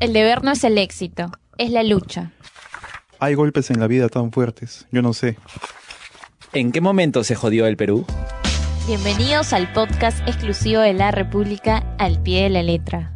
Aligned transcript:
El 0.00 0.14
deber 0.14 0.42
no 0.42 0.52
es 0.52 0.64
el 0.64 0.78
éxito, 0.78 1.30
es 1.58 1.70
la 1.70 1.82
lucha. 1.82 2.32
Hay 3.18 3.34
golpes 3.34 3.70
en 3.70 3.80
la 3.80 3.86
vida 3.86 4.08
tan 4.08 4.32
fuertes, 4.32 4.86
yo 4.90 5.02
no 5.02 5.12
sé. 5.12 5.36
¿En 6.54 6.72
qué 6.72 6.80
momento 6.80 7.22
se 7.22 7.34
jodió 7.34 7.66
el 7.66 7.76
Perú? 7.76 8.06
Bienvenidos 8.86 9.52
al 9.52 9.70
podcast 9.74 10.26
exclusivo 10.26 10.80
de 10.80 10.94
la 10.94 11.10
República 11.10 11.94
al 11.98 12.22
pie 12.22 12.44
de 12.44 12.48
la 12.48 12.62
letra. 12.62 13.12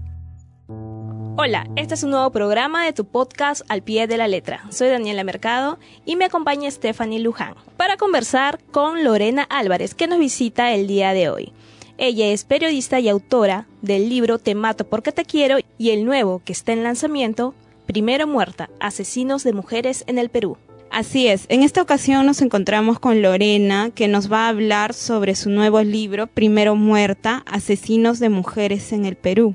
Hola, 1.38 1.66
este 1.76 1.94
es 1.94 2.02
un 2.02 2.10
nuevo 2.10 2.30
programa 2.30 2.84
de 2.84 2.92
tu 2.92 3.06
podcast 3.06 3.62
Al 3.70 3.82
pie 3.82 4.06
de 4.06 4.18
la 4.18 4.28
letra. 4.28 4.66
Soy 4.70 4.88
Daniela 4.88 5.24
Mercado 5.24 5.78
y 6.04 6.16
me 6.16 6.26
acompaña 6.26 6.70
Stephanie 6.70 7.18
Luján 7.18 7.54
para 7.78 7.96
conversar 7.96 8.60
con 8.72 9.02
Lorena 9.02 9.44
Álvarez 9.44 9.94
que 9.94 10.06
nos 10.06 10.18
visita 10.18 10.74
el 10.74 10.86
día 10.86 11.14
de 11.14 11.30
hoy. 11.30 11.54
Ella 11.96 12.26
es 12.26 12.44
periodista 12.44 12.98
y 12.98 13.08
autora 13.08 13.66
del 13.80 14.08
libro 14.08 14.38
Te 14.38 14.54
mato 14.54 14.86
porque 14.86 15.12
te 15.12 15.24
quiero 15.24 15.58
y 15.78 15.90
el 15.90 16.04
nuevo 16.04 16.42
que 16.44 16.52
está 16.52 16.72
en 16.72 16.82
lanzamiento, 16.82 17.54
Primero 17.86 18.26
muerta, 18.26 18.70
asesinos 18.80 19.44
de 19.44 19.52
mujeres 19.52 20.04
en 20.06 20.18
el 20.18 20.30
Perú. 20.30 20.56
Así 20.90 21.26
es, 21.26 21.44
en 21.48 21.62
esta 21.62 21.82
ocasión 21.82 22.24
nos 22.24 22.40
encontramos 22.40 22.98
con 22.98 23.20
Lorena 23.20 23.90
que 23.94 24.08
nos 24.08 24.32
va 24.32 24.46
a 24.46 24.48
hablar 24.48 24.94
sobre 24.94 25.34
su 25.34 25.50
nuevo 25.50 25.82
libro 25.82 26.26
Primero 26.26 26.76
muerta, 26.76 27.42
asesinos 27.46 28.20
de 28.20 28.28
mujeres 28.30 28.92
en 28.92 29.04
el 29.04 29.16
Perú. 29.16 29.54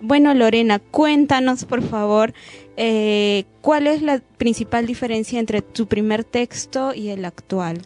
Bueno, 0.00 0.32
Lorena, 0.34 0.78
cuéntanos 0.78 1.64
por 1.64 1.82
favor 1.82 2.32
eh, 2.76 3.44
cuál 3.60 3.86
es 3.86 4.02
la 4.02 4.20
principal 4.38 4.86
diferencia 4.86 5.40
entre 5.40 5.62
tu 5.62 5.86
primer 5.86 6.24
texto 6.24 6.94
y 6.94 7.10
el 7.10 7.24
actual. 7.24 7.82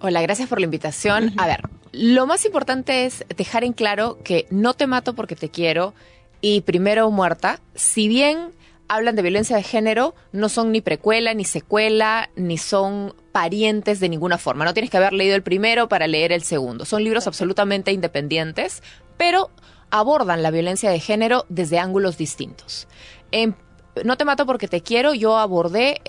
Hola, 0.00 0.20
gracias 0.22 0.48
por 0.48 0.58
la 0.58 0.64
invitación. 0.64 1.32
A 1.38 1.46
ver, 1.46 1.60
lo 1.96 2.26
más 2.26 2.44
importante 2.44 3.06
es 3.06 3.24
dejar 3.36 3.64
en 3.64 3.72
claro 3.72 4.18
que 4.22 4.46
no 4.50 4.74
te 4.74 4.86
mato 4.86 5.14
porque 5.14 5.34
te 5.34 5.48
quiero 5.48 5.94
y 6.42 6.60
primero 6.60 7.10
muerta, 7.10 7.60
si 7.74 8.06
bien 8.06 8.50
hablan 8.86 9.16
de 9.16 9.22
violencia 9.22 9.56
de 9.56 9.62
género, 9.62 10.14
no 10.30 10.48
son 10.48 10.72
ni 10.72 10.82
precuela, 10.82 11.32
ni 11.32 11.44
secuela, 11.44 12.28
ni 12.36 12.58
son 12.58 13.14
parientes 13.32 13.98
de 13.98 14.10
ninguna 14.10 14.36
forma. 14.36 14.64
No 14.64 14.74
tienes 14.74 14.90
que 14.90 14.98
haber 14.98 15.14
leído 15.14 15.36
el 15.36 15.42
primero 15.42 15.88
para 15.88 16.06
leer 16.06 16.32
el 16.32 16.42
segundo. 16.42 16.84
Son 16.84 17.02
libros 17.02 17.26
absolutamente 17.26 17.92
independientes, 17.92 18.82
pero 19.16 19.50
abordan 19.90 20.42
la 20.42 20.50
violencia 20.50 20.90
de 20.90 21.00
género 21.00 21.46
desde 21.48 21.78
ángulos 21.78 22.18
distintos. 22.18 22.88
En 23.32 23.56
no 24.04 24.16
te 24.16 24.24
mato 24.24 24.46
porque 24.46 24.68
te 24.68 24.82
quiero, 24.82 25.14
yo 25.14 25.36
abordé 25.38 26.00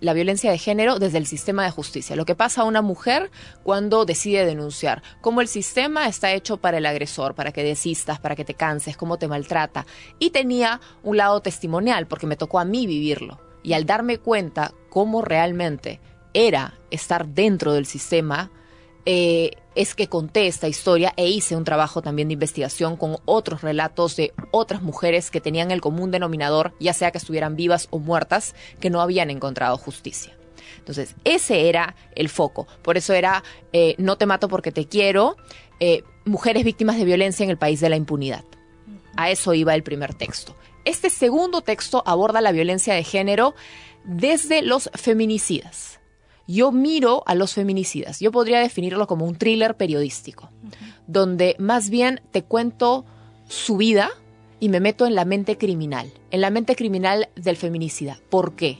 la 0.00 0.12
violencia 0.12 0.50
de 0.50 0.58
género 0.58 0.98
desde 0.98 1.18
el 1.18 1.26
sistema 1.26 1.64
de 1.64 1.70
justicia. 1.70 2.16
Lo 2.16 2.24
que 2.24 2.34
pasa 2.34 2.62
a 2.62 2.64
una 2.64 2.82
mujer 2.82 3.30
cuando 3.62 4.04
decide 4.04 4.46
denunciar. 4.46 5.02
Cómo 5.20 5.40
el 5.40 5.48
sistema 5.48 6.06
está 6.06 6.32
hecho 6.32 6.58
para 6.58 6.78
el 6.78 6.86
agresor, 6.86 7.34
para 7.34 7.52
que 7.52 7.64
desistas, 7.64 8.20
para 8.20 8.36
que 8.36 8.44
te 8.44 8.54
canses, 8.54 8.96
cómo 8.96 9.18
te 9.18 9.28
maltrata. 9.28 9.86
Y 10.18 10.30
tenía 10.30 10.80
un 11.02 11.16
lado 11.16 11.40
testimonial, 11.40 12.06
porque 12.06 12.26
me 12.26 12.36
tocó 12.36 12.58
a 12.58 12.64
mí 12.64 12.86
vivirlo. 12.86 13.40
Y 13.62 13.72
al 13.72 13.86
darme 13.86 14.18
cuenta 14.18 14.72
cómo 14.90 15.22
realmente 15.22 16.00
era 16.34 16.74
estar 16.90 17.28
dentro 17.28 17.72
del 17.72 17.86
sistema, 17.86 18.50
eh, 19.06 19.52
es 19.74 19.94
que 19.94 20.08
conté 20.08 20.46
esta 20.46 20.68
historia 20.68 21.12
e 21.16 21.28
hice 21.28 21.56
un 21.56 21.64
trabajo 21.64 22.00
también 22.00 22.28
de 22.28 22.34
investigación 22.34 22.96
con 22.96 23.16
otros 23.24 23.62
relatos 23.62 24.16
de 24.16 24.32
otras 24.50 24.82
mujeres 24.82 25.30
que 25.30 25.40
tenían 25.40 25.70
el 25.70 25.80
común 25.80 26.10
denominador, 26.10 26.74
ya 26.78 26.92
sea 26.92 27.10
que 27.10 27.18
estuvieran 27.18 27.56
vivas 27.56 27.88
o 27.90 27.98
muertas, 27.98 28.54
que 28.80 28.90
no 28.90 29.00
habían 29.00 29.30
encontrado 29.30 29.76
justicia. 29.76 30.36
Entonces, 30.78 31.14
ese 31.24 31.68
era 31.68 31.96
el 32.14 32.28
foco. 32.28 32.66
Por 32.82 32.96
eso 32.96 33.14
era 33.14 33.42
eh, 33.72 33.94
No 33.98 34.16
te 34.16 34.26
mato 34.26 34.48
porque 34.48 34.70
te 34.70 34.86
quiero, 34.86 35.36
eh, 35.80 36.02
mujeres 36.24 36.64
víctimas 36.64 36.96
de 36.96 37.04
violencia 37.04 37.44
en 37.44 37.50
el 37.50 37.58
país 37.58 37.80
de 37.80 37.88
la 37.88 37.96
impunidad. 37.96 38.44
A 39.16 39.30
eso 39.30 39.54
iba 39.54 39.74
el 39.74 39.82
primer 39.82 40.14
texto. 40.14 40.56
Este 40.84 41.10
segundo 41.10 41.62
texto 41.62 42.02
aborda 42.06 42.40
la 42.40 42.52
violencia 42.52 42.94
de 42.94 43.04
género 43.04 43.54
desde 44.04 44.62
los 44.62 44.90
feminicidas 44.94 46.00
yo 46.46 46.72
miro 46.72 47.22
a 47.26 47.34
los 47.34 47.54
feminicidas. 47.54 48.20
Yo 48.20 48.32
podría 48.32 48.60
definirlo 48.60 49.06
como 49.06 49.24
un 49.24 49.36
thriller 49.36 49.76
periodístico, 49.76 50.50
donde 51.06 51.56
más 51.58 51.90
bien 51.90 52.20
te 52.30 52.42
cuento 52.42 53.04
su 53.48 53.76
vida 53.76 54.10
y 54.60 54.68
me 54.68 54.80
meto 54.80 55.06
en 55.06 55.14
la 55.14 55.24
mente 55.24 55.58
criminal, 55.58 56.12
en 56.30 56.40
la 56.40 56.50
mente 56.50 56.76
criminal 56.76 57.28
del 57.36 57.56
feminicida. 57.56 58.18
¿Por 58.30 58.54
qué? 58.54 58.78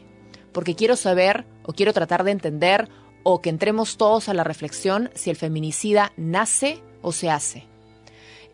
Porque 0.52 0.74
quiero 0.74 0.96
saber 0.96 1.46
o 1.64 1.72
quiero 1.72 1.92
tratar 1.92 2.24
de 2.24 2.30
entender 2.30 2.88
o 3.22 3.40
que 3.40 3.50
entremos 3.50 3.96
todos 3.96 4.28
a 4.28 4.34
la 4.34 4.44
reflexión 4.44 5.10
si 5.14 5.30
el 5.30 5.36
feminicida 5.36 6.12
nace 6.16 6.82
o 7.02 7.12
se 7.12 7.30
hace. 7.30 7.66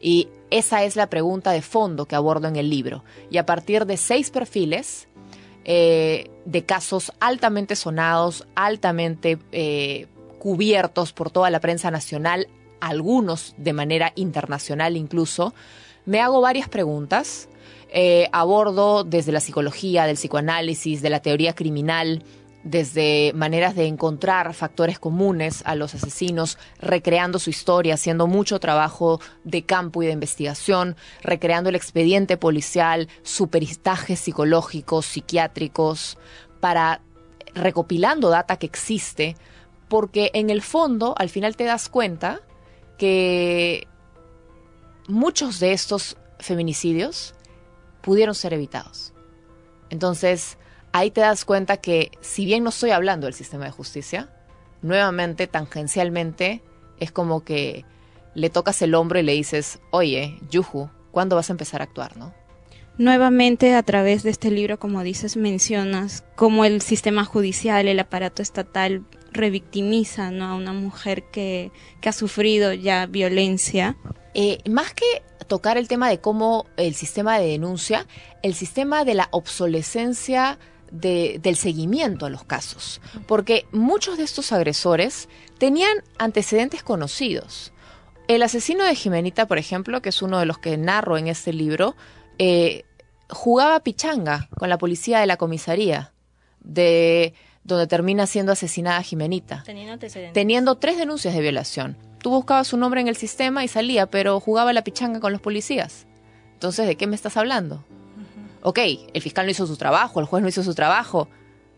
Y 0.00 0.28
esa 0.50 0.82
es 0.84 0.96
la 0.96 1.10
pregunta 1.10 1.52
de 1.52 1.60
fondo 1.60 2.06
que 2.06 2.16
abordo 2.16 2.48
en 2.48 2.56
el 2.56 2.70
libro. 2.70 3.04
Y 3.30 3.36
a 3.36 3.44
partir 3.44 3.84
de 3.84 3.98
seis 3.98 4.30
perfiles, 4.30 5.08
eh, 5.64 6.30
de 6.44 6.64
casos 6.64 7.12
altamente 7.20 7.76
sonados, 7.76 8.46
altamente 8.54 9.38
eh, 9.52 10.06
cubiertos 10.38 11.12
por 11.12 11.30
toda 11.30 11.50
la 11.50 11.60
prensa 11.60 11.90
nacional, 11.90 12.48
algunos 12.80 13.54
de 13.58 13.72
manera 13.72 14.12
internacional 14.16 14.96
incluso, 14.96 15.54
me 16.06 16.20
hago 16.20 16.40
varias 16.40 16.68
preguntas. 16.68 17.48
Eh, 17.92 18.28
abordo 18.30 19.02
desde 19.02 19.32
la 19.32 19.40
psicología, 19.40 20.06
del 20.06 20.14
psicoanálisis, 20.14 21.02
de 21.02 21.10
la 21.10 21.20
teoría 21.20 21.54
criminal, 21.54 22.22
desde 22.62 23.32
maneras 23.34 23.74
de 23.74 23.86
encontrar 23.86 24.52
factores 24.54 24.98
comunes 24.98 25.62
a 25.64 25.74
los 25.74 25.94
asesinos, 25.94 26.58
recreando 26.78 27.38
su 27.38 27.50
historia, 27.50 27.94
haciendo 27.94 28.26
mucho 28.26 28.60
trabajo 28.60 29.20
de 29.44 29.62
campo 29.62 30.02
y 30.02 30.06
de 30.06 30.12
investigación, 30.12 30.96
recreando 31.22 31.70
el 31.70 31.76
expediente 31.76 32.36
policial, 32.36 33.08
superistajes 33.22 34.20
psicológicos, 34.20 35.06
psiquiátricos, 35.06 36.18
para 36.60 37.00
recopilando 37.54 38.28
data 38.28 38.56
que 38.56 38.66
existe, 38.66 39.36
porque 39.88 40.30
en 40.34 40.50
el 40.50 40.62
fondo 40.62 41.14
al 41.18 41.30
final 41.30 41.56
te 41.56 41.64
das 41.64 41.88
cuenta 41.88 42.40
que 42.98 43.88
muchos 45.08 45.58
de 45.58 45.72
estos 45.72 46.16
feminicidios 46.38 47.34
pudieron 48.02 48.34
ser 48.34 48.52
evitados. 48.52 49.12
Entonces, 49.88 50.58
ahí 50.92 51.10
te 51.10 51.20
das 51.20 51.44
cuenta 51.44 51.76
que 51.76 52.10
si 52.20 52.44
bien 52.44 52.64
no 52.64 52.70
estoy 52.70 52.90
hablando 52.90 53.26
del 53.26 53.34
sistema 53.34 53.64
de 53.64 53.70
justicia, 53.70 54.28
nuevamente, 54.82 55.46
tangencialmente, 55.46 56.62
es 56.98 57.12
como 57.12 57.44
que 57.44 57.84
le 58.34 58.50
tocas 58.50 58.80
el 58.82 58.94
hombro 58.94 59.18
y 59.18 59.22
le 59.22 59.32
dices, 59.32 59.80
oye, 59.90 60.38
Yuhu, 60.50 60.90
¿cuándo 61.10 61.36
vas 61.36 61.50
a 61.50 61.52
empezar 61.52 61.80
a 61.80 61.84
actuar, 61.84 62.16
no? 62.16 62.32
Nuevamente, 62.98 63.74
a 63.74 63.82
través 63.82 64.22
de 64.22 64.30
este 64.30 64.50
libro, 64.50 64.78
como 64.78 65.02
dices, 65.02 65.36
mencionas 65.36 66.22
cómo 66.36 66.66
el 66.66 66.82
sistema 66.82 67.24
judicial, 67.24 67.88
el 67.88 67.98
aparato 67.98 68.42
estatal, 68.42 69.04
revictimiza 69.32 70.28
a 70.28 70.54
una 70.54 70.72
mujer 70.72 71.24
que, 71.30 71.72
ha 72.04 72.12
sufrido 72.12 72.72
ya 72.74 73.06
violencia. 73.06 73.96
Eh, 74.34 74.58
más 74.68 74.92
que 74.92 75.22
tocar 75.46 75.78
el 75.78 75.88
tema 75.88 76.08
de 76.08 76.20
cómo 76.20 76.66
el 76.76 76.94
sistema 76.94 77.38
de 77.38 77.48
denuncia, 77.48 78.06
el 78.42 78.54
sistema 78.54 79.04
de 79.04 79.14
la 79.14 79.28
obsolescencia 79.32 80.58
del 80.90 81.56
seguimiento 81.56 82.26
a 82.26 82.30
los 82.30 82.44
casos, 82.44 83.00
porque 83.26 83.66
muchos 83.72 84.18
de 84.18 84.24
estos 84.24 84.52
agresores 84.52 85.28
tenían 85.58 86.02
antecedentes 86.18 86.82
conocidos. 86.82 87.72
El 88.28 88.42
asesino 88.42 88.84
de 88.84 88.94
Jimenita, 88.94 89.46
por 89.46 89.58
ejemplo, 89.58 90.02
que 90.02 90.10
es 90.10 90.22
uno 90.22 90.38
de 90.38 90.46
los 90.46 90.58
que 90.58 90.76
narro 90.76 91.18
en 91.18 91.28
este 91.28 91.52
libro, 91.52 91.96
eh, 92.38 92.84
jugaba 93.28 93.80
pichanga 93.80 94.48
con 94.56 94.68
la 94.68 94.78
policía 94.78 95.20
de 95.20 95.26
la 95.26 95.36
comisaría, 95.36 96.12
de 96.60 97.34
donde 97.64 97.86
termina 97.86 98.26
siendo 98.26 98.52
asesinada 98.52 99.02
Jimenita, 99.02 99.64
teniendo 100.32 100.76
tres 100.76 100.96
denuncias 100.98 101.34
de 101.34 101.40
violación. 101.40 101.96
Tú 102.20 102.30
buscabas 102.30 102.68
su 102.68 102.76
nombre 102.76 103.00
en 103.00 103.08
el 103.08 103.16
sistema 103.16 103.64
y 103.64 103.68
salía, 103.68 104.06
pero 104.06 104.40
jugaba 104.40 104.72
la 104.72 104.84
pichanga 104.84 105.20
con 105.20 105.32
los 105.32 105.40
policías. 105.40 106.06
Entonces, 106.52 106.86
¿de 106.86 106.96
qué 106.96 107.06
me 107.06 107.16
estás 107.16 107.36
hablando? 107.36 107.84
Ok, 108.62 108.78
el 109.12 109.22
fiscal 109.22 109.46
no 109.46 109.52
hizo 109.52 109.66
su 109.66 109.76
trabajo, 109.76 110.20
el 110.20 110.26
juez 110.26 110.42
no 110.42 110.48
hizo 110.48 110.62
su 110.62 110.74
trabajo. 110.74 111.28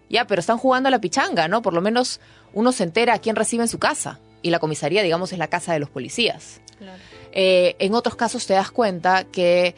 Ya, 0.09 0.27
pero 0.27 0.41
están 0.41 0.59
jugando 0.59 0.89
a 0.89 0.91
la 0.91 1.01
pichanga, 1.01 1.49
¿no? 1.49 1.63
Por 1.63 1.73
lo 1.73 1.81
menos 1.81 2.21
uno 2.53 2.73
se 2.73 2.85
entera 2.85 3.15
a 3.15 3.19
quién 3.19 3.37
recibe 3.37 3.63
en 3.63 3.69
su 3.69 3.79
casa. 3.79 4.21
Y 4.43 4.51
la 4.51 4.59
comisaría, 4.59 5.03
digamos, 5.03 5.33
es 5.33 5.39
la 5.39 5.47
casa 5.47 5.73
de 5.73 5.79
los 5.79 5.89
policías. 5.89 6.61
Eh, 7.33 7.77
en 7.79 7.95
otros 7.95 8.17
casos 8.17 8.47
te 8.47 8.55
das 8.55 8.71
cuenta 8.71 9.25
que 9.25 9.75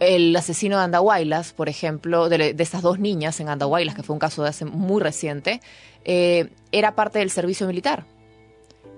el 0.00 0.34
asesino 0.34 0.78
de 0.78 0.84
Andahuaylas, 0.84 1.52
por 1.52 1.68
ejemplo, 1.68 2.28
de, 2.28 2.54
estas 2.58 2.82
dos 2.82 2.98
niñas 2.98 3.40
en 3.40 3.48
Andahuaylas, 3.48 3.94
que 3.94 4.02
fue 4.02 4.14
un 4.14 4.20
caso 4.20 4.42
de 4.42 4.48
hace 4.48 4.64
muy 4.64 5.02
reciente, 5.02 5.60
eh, 6.04 6.48
era 6.72 6.94
parte 6.94 7.18
del 7.18 7.30
servicio 7.30 7.66
militar. 7.66 8.06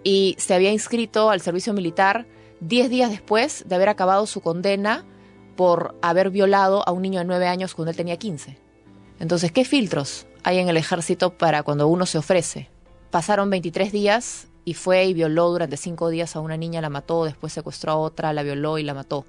Y 0.04 0.36
se 0.38 0.54
había 0.54 0.70
inscrito 0.70 1.30
al 1.30 1.40
servicio 1.40 1.72
militar 1.72 2.26
diez 2.60 2.88
días 2.88 3.10
después 3.10 3.64
de 3.66 3.74
haber 3.74 3.88
acabado 3.88 4.26
su 4.26 4.40
condena 4.40 5.04
por 5.56 5.96
haber 6.02 6.30
violado 6.30 6.86
a 6.86 6.92
un 6.92 7.02
niño 7.02 7.18
de 7.18 7.24
9 7.24 7.46
años 7.48 7.74
cuando 7.74 7.90
él 7.90 7.96
tenía 7.96 8.16
15. 8.16 8.58
Entonces, 9.18 9.50
¿qué 9.50 9.64
filtros 9.64 10.26
hay 10.44 10.58
en 10.58 10.68
el 10.68 10.76
ejército 10.76 11.36
para 11.36 11.62
cuando 11.62 11.88
uno 11.88 12.06
se 12.06 12.18
ofrece? 12.18 12.68
Pasaron 13.10 13.50
23 13.50 13.90
días 13.92 14.48
y 14.64 14.74
fue 14.74 15.06
y 15.06 15.14
violó 15.14 15.48
durante 15.50 15.76
5 15.76 16.10
días 16.10 16.36
a 16.36 16.40
una 16.40 16.56
niña, 16.56 16.80
la 16.80 16.90
mató, 16.90 17.24
después 17.24 17.52
secuestró 17.52 17.92
a 17.92 17.96
otra, 17.96 18.32
la 18.32 18.42
violó 18.42 18.78
y 18.78 18.82
la 18.82 18.94
mató. 18.94 19.24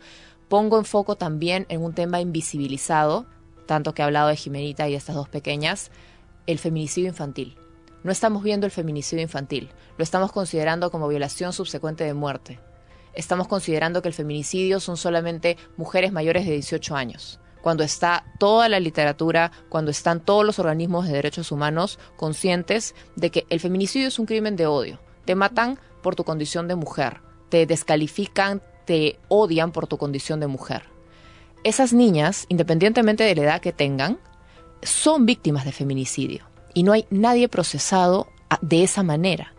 Pongo 0.50 0.78
en 0.78 0.86
foco 0.86 1.16
también 1.16 1.66
en 1.70 1.84
un 1.84 1.94
tema 1.94 2.20
invisibilizado, 2.20 3.26
tanto 3.66 3.94
que 3.94 4.02
he 4.02 4.06
hablado 4.06 4.30
de 4.30 4.36
Jimenita 4.36 4.88
y 4.88 4.92
de 4.92 4.98
estas 4.98 5.16
dos 5.16 5.30
pequeñas, 5.30 5.92
el 6.48 6.60
feminicidio 6.60 7.10
infantil. 7.10 7.58
No 8.04 8.12
estamos 8.12 8.44
viendo 8.44 8.66
el 8.66 8.72
feminicidio 8.72 9.24
infantil, 9.24 9.70
lo 9.98 10.04
estamos 10.04 10.32
considerando 10.32 10.92
como 10.92 11.08
violación 11.08 11.54
subsecuente 11.54 12.04
de 12.04 12.14
muerte. 12.14 12.60
Estamos 13.18 13.48
considerando 13.48 14.04
que 14.04 14.10
el 14.10 14.14
feminicidio 14.14 14.80
son 14.80 14.96
solamente 14.96 15.58
mujeres 15.76 16.12
mayores 16.12 16.46
de 16.46 16.52
18 16.52 16.96
años 16.96 17.40
cuando 17.64 17.84
está 17.84 18.24
toda 18.38 18.70
la 18.70 18.80
literatura, 18.80 19.52
cuando 19.70 19.90
están 19.90 20.24
todos 20.24 20.46
los 20.46 20.60
organismos 20.60 21.08
de 21.08 21.14
derechos 21.14 21.52
humanos 21.52 21.98
conscientes 22.16 22.94
de 23.16 23.32
que 23.32 23.48
el 23.50 23.60
feminicidio 23.60 24.08
es 24.08 24.20
un 24.20 24.28
crimen 24.28 24.56
de 24.56 24.68
odio. 24.68 25.00
Te 25.26 25.34
matan 25.34 25.80
por 26.04 26.16
tu 26.16 26.24
condición 26.24 26.68
de 26.68 26.76
mujer, 26.76 27.22
te 27.50 27.66
descalifican, 27.66 28.62
te 28.86 29.20
odian 29.30 29.72
por 29.72 29.88
tu 29.88 29.98
condición 29.98 30.40
de 30.40 30.46
mujer. 30.46 30.84
Esas 31.64 31.94
niñas, 31.94 32.46
independientemente 32.50 33.24
de 33.24 33.34
la 33.34 33.42
edad 33.42 33.62
que 33.62 33.74
tengan, 33.74 34.20
son 34.84 35.26
víctimas 35.26 35.66
de 35.66 35.72
feminicidio 35.72 36.46
y 36.76 36.84
no 36.84 36.94
hay 36.94 37.08
nadie 37.10 37.50
procesado 37.50 38.28
de 38.62 38.84
esa 38.84 39.02
manera. 39.02 39.56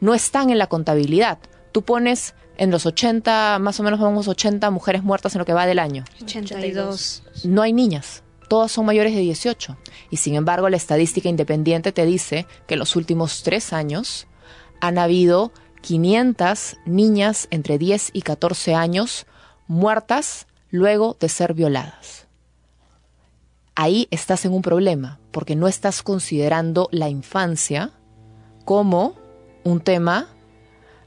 No 0.00 0.14
están 0.14 0.50
en 0.50 0.58
la 0.58 0.68
contabilidad. 0.68 1.40
Tú 1.72 1.82
pones 1.82 2.34
en 2.62 2.70
los 2.70 2.86
80, 2.86 3.58
más 3.58 3.80
o 3.80 3.82
menos 3.82 3.98
vamos 3.98 4.28
80 4.28 4.70
mujeres 4.70 5.02
muertas 5.02 5.34
en 5.34 5.40
lo 5.40 5.44
que 5.44 5.52
va 5.52 5.66
del 5.66 5.80
año. 5.80 6.04
82. 6.22 7.24
No 7.42 7.60
hay 7.60 7.72
niñas, 7.72 8.22
todas 8.46 8.70
son 8.70 8.86
mayores 8.86 9.16
de 9.16 9.20
18. 9.20 9.76
Y 10.10 10.18
sin 10.18 10.36
embargo, 10.36 10.68
la 10.68 10.76
estadística 10.76 11.28
independiente 11.28 11.90
te 11.90 12.06
dice 12.06 12.46
que 12.68 12.74
en 12.74 12.78
los 12.78 12.94
últimos 12.94 13.42
tres 13.42 13.72
años 13.72 14.28
han 14.80 14.98
habido 14.98 15.52
500 15.80 16.76
niñas 16.86 17.48
entre 17.50 17.78
10 17.78 18.10
y 18.12 18.22
14 18.22 18.76
años 18.76 19.26
muertas 19.66 20.46
luego 20.70 21.16
de 21.18 21.28
ser 21.28 21.54
violadas. 21.54 22.28
Ahí 23.74 24.06
estás 24.12 24.44
en 24.44 24.52
un 24.52 24.62
problema, 24.62 25.18
porque 25.32 25.56
no 25.56 25.66
estás 25.66 26.04
considerando 26.04 26.88
la 26.92 27.08
infancia 27.08 27.90
como 28.64 29.16
un 29.64 29.80
tema 29.80 30.28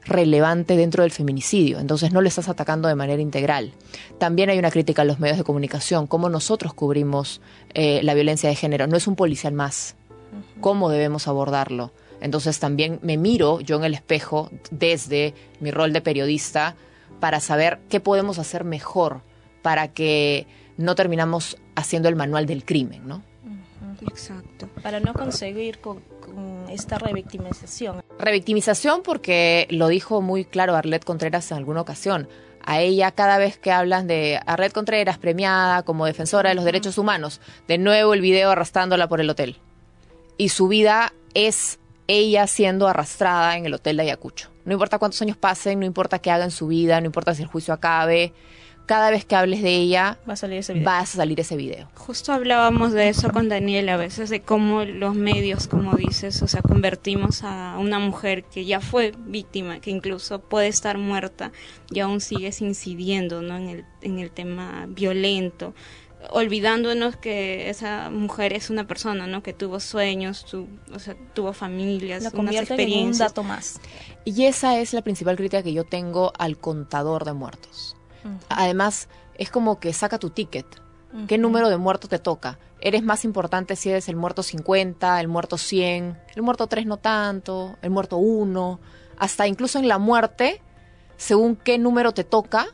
relevante 0.06 0.76
dentro 0.76 1.02
del 1.02 1.10
feminicidio, 1.10 1.78
entonces 1.80 2.12
no 2.12 2.20
lo 2.20 2.28
estás 2.28 2.48
atacando 2.48 2.88
de 2.88 2.94
manera 2.94 3.20
integral. 3.20 3.72
También 4.18 4.50
hay 4.50 4.58
una 4.58 4.70
crítica 4.70 5.02
a 5.02 5.04
los 5.04 5.18
medios 5.18 5.38
de 5.38 5.44
comunicación, 5.44 6.06
cómo 6.06 6.28
nosotros 6.28 6.74
cubrimos 6.74 7.40
eh, 7.74 8.00
la 8.02 8.14
violencia 8.14 8.48
de 8.48 8.54
género, 8.54 8.86
no 8.86 8.96
es 8.96 9.06
un 9.06 9.16
policial 9.16 9.52
más, 9.52 9.96
cómo 10.60 10.90
debemos 10.90 11.28
abordarlo. 11.28 11.92
Entonces 12.20 12.58
también 12.58 12.98
me 13.02 13.16
miro 13.16 13.60
yo 13.60 13.76
en 13.76 13.84
el 13.84 13.94
espejo 13.94 14.50
desde 14.70 15.34
mi 15.60 15.70
rol 15.70 15.92
de 15.92 16.00
periodista 16.00 16.76
para 17.20 17.40
saber 17.40 17.80
qué 17.88 18.00
podemos 18.00 18.38
hacer 18.38 18.64
mejor 18.64 19.20
para 19.62 19.88
que 19.88 20.46
no 20.76 20.94
terminamos 20.94 21.58
haciendo 21.74 22.08
el 22.08 22.16
manual 22.16 22.46
del 22.46 22.64
crimen, 22.64 23.06
¿no? 23.06 23.22
Exacto. 24.02 24.68
Para 24.82 25.00
no 25.00 25.14
conseguir 25.14 25.78
con, 25.78 26.02
esta 26.70 26.98
revictimización. 26.98 28.02
Revictimización 28.18 29.02
porque 29.02 29.66
lo 29.70 29.88
dijo 29.88 30.20
muy 30.20 30.44
claro 30.44 30.74
Arlette 30.74 31.04
Contreras 31.04 31.50
en 31.50 31.58
alguna 31.58 31.80
ocasión. 31.80 32.28
A 32.64 32.80
ella 32.80 33.12
cada 33.12 33.38
vez 33.38 33.58
que 33.58 33.70
hablan 33.70 34.06
de 34.06 34.40
Arlette 34.44 34.72
Contreras 34.72 35.18
premiada 35.18 35.82
como 35.84 36.06
defensora 36.06 36.48
de 36.48 36.56
los 36.56 36.64
derechos 36.64 36.98
humanos, 36.98 37.40
de 37.68 37.78
nuevo 37.78 38.12
el 38.12 38.20
video 38.20 38.50
arrastrándola 38.50 39.08
por 39.08 39.20
el 39.20 39.30
hotel. 39.30 39.58
Y 40.36 40.48
su 40.48 40.68
vida 40.68 41.12
es 41.34 41.78
ella 42.08 42.46
siendo 42.46 42.88
arrastrada 42.88 43.56
en 43.56 43.66
el 43.66 43.74
hotel 43.74 43.96
de 43.96 44.04
Ayacucho. 44.04 44.50
No 44.64 44.72
importa 44.72 44.98
cuántos 44.98 45.22
años 45.22 45.36
pasen, 45.36 45.80
no 45.80 45.86
importa 45.86 46.18
qué 46.18 46.30
haga 46.30 46.44
en 46.44 46.50
su 46.50 46.66
vida, 46.66 47.00
no 47.00 47.06
importa 47.06 47.34
si 47.34 47.42
el 47.42 47.48
juicio 47.48 47.72
acabe, 47.72 48.32
cada 48.86 49.10
vez 49.10 49.24
que 49.24 49.36
hables 49.36 49.62
de 49.62 49.74
ella, 49.74 50.18
va 50.28 50.34
a 50.34 50.36
salir 50.36 50.58
ese 50.58 50.72
video. 50.72 50.86
Va 50.86 51.00
a 51.00 51.06
salir 51.06 51.40
ese 51.40 51.56
video. 51.56 51.88
Justo 51.94 52.32
hablábamos 52.32 52.92
de 52.92 53.08
eso 53.08 53.30
con 53.30 53.48
Daniel 53.48 53.88
a 53.88 53.96
veces, 53.96 54.30
de 54.30 54.40
cómo 54.40 54.84
los 54.84 55.14
medios, 55.14 55.66
como 55.66 55.94
dices, 55.96 56.40
o 56.42 56.48
sea, 56.48 56.62
convertimos 56.62 57.42
a 57.42 57.76
una 57.78 57.98
mujer 57.98 58.44
que 58.44 58.64
ya 58.64 58.80
fue 58.80 59.12
víctima, 59.18 59.80
que 59.80 59.90
incluso 59.90 60.40
puede 60.40 60.68
estar 60.68 60.98
muerta 60.98 61.52
y 61.90 62.00
aún 62.00 62.20
sigues 62.20 62.62
incidiendo 62.62 63.42
¿no? 63.42 63.56
en, 63.56 63.68
el, 63.68 63.84
en 64.02 64.18
el 64.20 64.30
tema 64.30 64.86
violento 64.88 65.74
olvidándonos 66.30 67.16
que 67.16 67.68
esa 67.70 68.10
mujer 68.10 68.52
es 68.52 68.70
una 68.70 68.86
persona, 68.86 69.26
¿no? 69.26 69.42
Que 69.42 69.52
tuvo 69.52 69.80
sueños, 69.80 70.46
o 70.92 70.98
sea, 70.98 71.14
tuvo 71.34 71.52
familias, 71.52 72.22
La 72.24 72.30
unas 72.34 72.54
experiencias. 72.56 73.02
En 73.02 73.12
un 73.12 73.18
dato 73.18 73.42
más. 73.42 73.80
Y 74.24 74.44
esa 74.44 74.78
es 74.80 74.92
la 74.92 75.02
principal 75.02 75.36
crítica 75.36 75.62
que 75.62 75.72
yo 75.72 75.84
tengo 75.84 76.32
al 76.38 76.58
contador 76.58 77.24
de 77.24 77.32
muertos. 77.32 77.96
Además, 78.48 79.08
es 79.36 79.50
como 79.50 79.78
que 79.78 79.92
saca 79.92 80.18
tu 80.18 80.30
ticket. 80.30 80.66
¿Qué 81.28 81.38
número 81.38 81.70
de 81.70 81.76
muertos 81.78 82.10
te 82.10 82.18
toca? 82.18 82.58
Eres 82.80 83.02
más 83.02 83.24
importante 83.24 83.74
si 83.74 83.88
eres 83.88 84.08
el 84.08 84.16
muerto 84.16 84.42
50, 84.42 85.20
el 85.20 85.28
muerto 85.28 85.56
100, 85.56 86.18
el 86.34 86.42
muerto 86.42 86.66
3 86.66 86.86
no 86.86 86.98
tanto, 86.98 87.76
el 87.80 87.90
muerto 87.90 88.18
1. 88.18 88.80
Hasta 89.16 89.46
incluso 89.46 89.78
en 89.78 89.88
la 89.88 89.98
muerte, 89.98 90.60
según 91.16 91.56
qué 91.56 91.78
número 91.78 92.12
te 92.12 92.22
toca, 92.22 92.66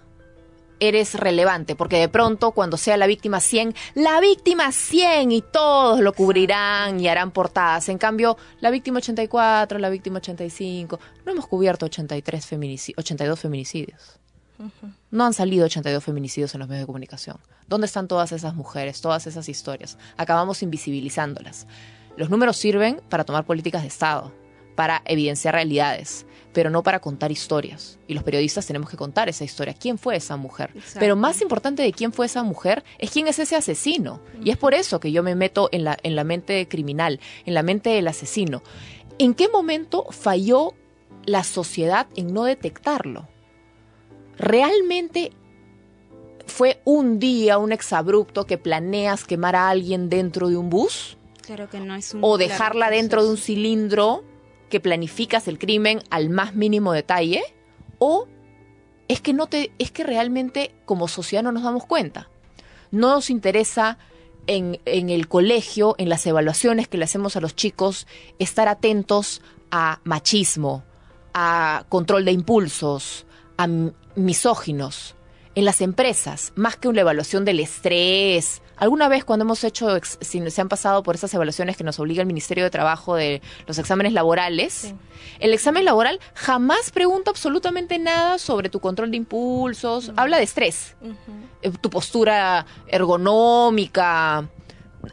eres 0.80 1.14
relevante, 1.14 1.76
porque 1.76 1.98
de 1.98 2.08
pronto 2.08 2.50
cuando 2.50 2.76
sea 2.76 2.96
la 2.96 3.06
víctima 3.06 3.38
100, 3.38 3.74
la 3.94 4.18
víctima 4.18 4.72
100 4.72 5.30
y 5.30 5.40
todos 5.40 6.00
lo 6.00 6.12
cubrirán 6.12 6.98
y 6.98 7.06
harán 7.06 7.30
portadas. 7.30 7.88
En 7.88 7.98
cambio, 7.98 8.36
la 8.60 8.70
víctima 8.70 8.98
84, 8.98 9.78
la 9.78 9.88
víctima 9.88 10.16
85, 10.16 10.98
no 11.24 11.32
hemos 11.32 11.46
cubierto 11.46 11.86
83 11.86 12.44
feminicidios, 12.44 12.98
82 12.98 13.38
feminicidios. 13.38 14.21
No 15.10 15.24
han 15.24 15.34
salido 15.34 15.66
82 15.66 16.02
feminicidios 16.04 16.54
en 16.54 16.60
los 16.60 16.68
medios 16.68 16.82
de 16.82 16.86
comunicación. 16.86 17.38
¿Dónde 17.68 17.86
están 17.86 18.08
todas 18.08 18.32
esas 18.32 18.54
mujeres, 18.54 19.00
todas 19.00 19.26
esas 19.26 19.48
historias? 19.48 19.98
Acabamos 20.16 20.62
invisibilizándolas. 20.62 21.66
Los 22.16 22.30
números 22.30 22.56
sirven 22.56 23.00
para 23.08 23.24
tomar 23.24 23.44
políticas 23.44 23.82
de 23.82 23.88
Estado, 23.88 24.32
para 24.74 25.02
evidenciar 25.04 25.54
realidades, 25.54 26.26
pero 26.52 26.70
no 26.70 26.82
para 26.82 27.00
contar 27.00 27.32
historias. 27.32 27.98
Y 28.06 28.14
los 28.14 28.22
periodistas 28.22 28.66
tenemos 28.66 28.90
que 28.90 28.96
contar 28.96 29.28
esa 29.28 29.44
historia. 29.44 29.74
¿Quién 29.74 29.98
fue 29.98 30.16
esa 30.16 30.36
mujer? 30.36 30.70
Pero 30.98 31.16
más 31.16 31.40
importante 31.40 31.82
de 31.82 31.92
quién 31.92 32.12
fue 32.12 32.26
esa 32.26 32.42
mujer 32.42 32.84
es 32.98 33.10
quién 33.10 33.28
es 33.28 33.38
ese 33.38 33.56
asesino. 33.56 34.20
Y 34.42 34.50
es 34.50 34.58
por 34.58 34.74
eso 34.74 35.00
que 35.00 35.12
yo 35.12 35.22
me 35.22 35.34
meto 35.34 35.68
en 35.72 35.84
la, 35.84 35.96
en 36.02 36.16
la 36.16 36.24
mente 36.24 36.68
criminal, 36.68 37.20
en 37.46 37.54
la 37.54 37.62
mente 37.62 37.90
del 37.90 38.08
asesino. 38.08 38.62
¿En 39.18 39.34
qué 39.34 39.48
momento 39.48 40.06
falló 40.10 40.74
la 41.24 41.44
sociedad 41.44 42.06
en 42.16 42.34
no 42.34 42.44
detectarlo? 42.44 43.31
¿Realmente 44.42 45.32
fue 46.46 46.82
un 46.84 47.18
día, 47.18 47.58
un 47.58 47.72
exabrupto 47.72 48.44
que 48.44 48.58
planeas 48.58 49.24
quemar 49.24 49.56
a 49.56 49.70
alguien 49.70 50.10
dentro 50.10 50.48
de 50.48 50.56
un 50.56 50.68
bus? 50.68 51.16
Claro 51.42 51.70
que 51.70 51.80
no 51.80 51.94
es 51.94 52.12
un. 52.12 52.20
O 52.22 52.36
dejarla 52.36 52.90
dentro 52.90 53.24
de 53.24 53.30
un 53.30 53.36
cilindro 53.38 54.24
que 54.68 54.80
planificas 54.80 55.48
el 55.48 55.58
crimen 55.58 56.02
al 56.10 56.28
más 56.28 56.54
mínimo 56.54 56.92
detalle. 56.92 57.42
O 57.98 58.26
es 59.08 59.20
que 59.20 59.32
no 59.32 59.46
te, 59.46 59.72
es 59.78 59.92
que 59.92 60.02
realmente 60.02 60.74
como 60.84 61.08
sociedad 61.08 61.42
no 61.42 61.52
nos 61.52 61.62
damos 61.62 61.86
cuenta. 61.86 62.28
No 62.90 63.10
nos 63.10 63.30
interesa 63.30 63.98
en, 64.46 64.80
en 64.84 65.08
el 65.08 65.28
colegio, 65.28 65.94
en 65.98 66.08
las 66.08 66.26
evaluaciones 66.26 66.88
que 66.88 66.98
le 66.98 67.04
hacemos 67.04 67.36
a 67.36 67.40
los 67.40 67.54
chicos, 67.54 68.06
estar 68.38 68.66
atentos 68.68 69.40
a 69.70 70.00
machismo, 70.04 70.82
a 71.32 71.86
control 71.88 72.24
de 72.24 72.32
impulsos, 72.32 73.24
a 73.56 73.68
misóginos 74.14 75.14
en 75.54 75.64
las 75.64 75.80
empresas, 75.80 76.52
más 76.56 76.76
que 76.76 76.88
una 76.88 77.02
evaluación 77.02 77.44
del 77.44 77.60
estrés. 77.60 78.62
Alguna 78.76 79.08
vez 79.08 79.24
cuando 79.24 79.44
hemos 79.44 79.62
hecho, 79.64 79.88
si 80.20 80.50
se 80.50 80.60
han 80.60 80.68
pasado 80.68 81.02
por 81.02 81.14
esas 81.14 81.32
evaluaciones 81.34 81.76
que 81.76 81.84
nos 81.84 81.98
obliga 82.00 82.20
el 82.20 82.26
Ministerio 82.26 82.64
de 82.64 82.70
Trabajo 82.70 83.14
de 83.14 83.42
los 83.66 83.78
exámenes 83.78 84.12
laborales, 84.12 84.94
el 85.40 85.52
examen 85.52 85.84
laboral 85.84 86.20
jamás 86.34 86.90
pregunta 86.90 87.30
absolutamente 87.30 87.98
nada 87.98 88.38
sobre 88.38 88.70
tu 88.70 88.80
control 88.80 89.10
de 89.10 89.18
impulsos, 89.18 90.10
habla 90.16 90.38
de 90.38 90.44
estrés, 90.44 90.96
eh, 91.60 91.70
tu 91.80 91.90
postura 91.90 92.66
ergonómica. 92.88 94.48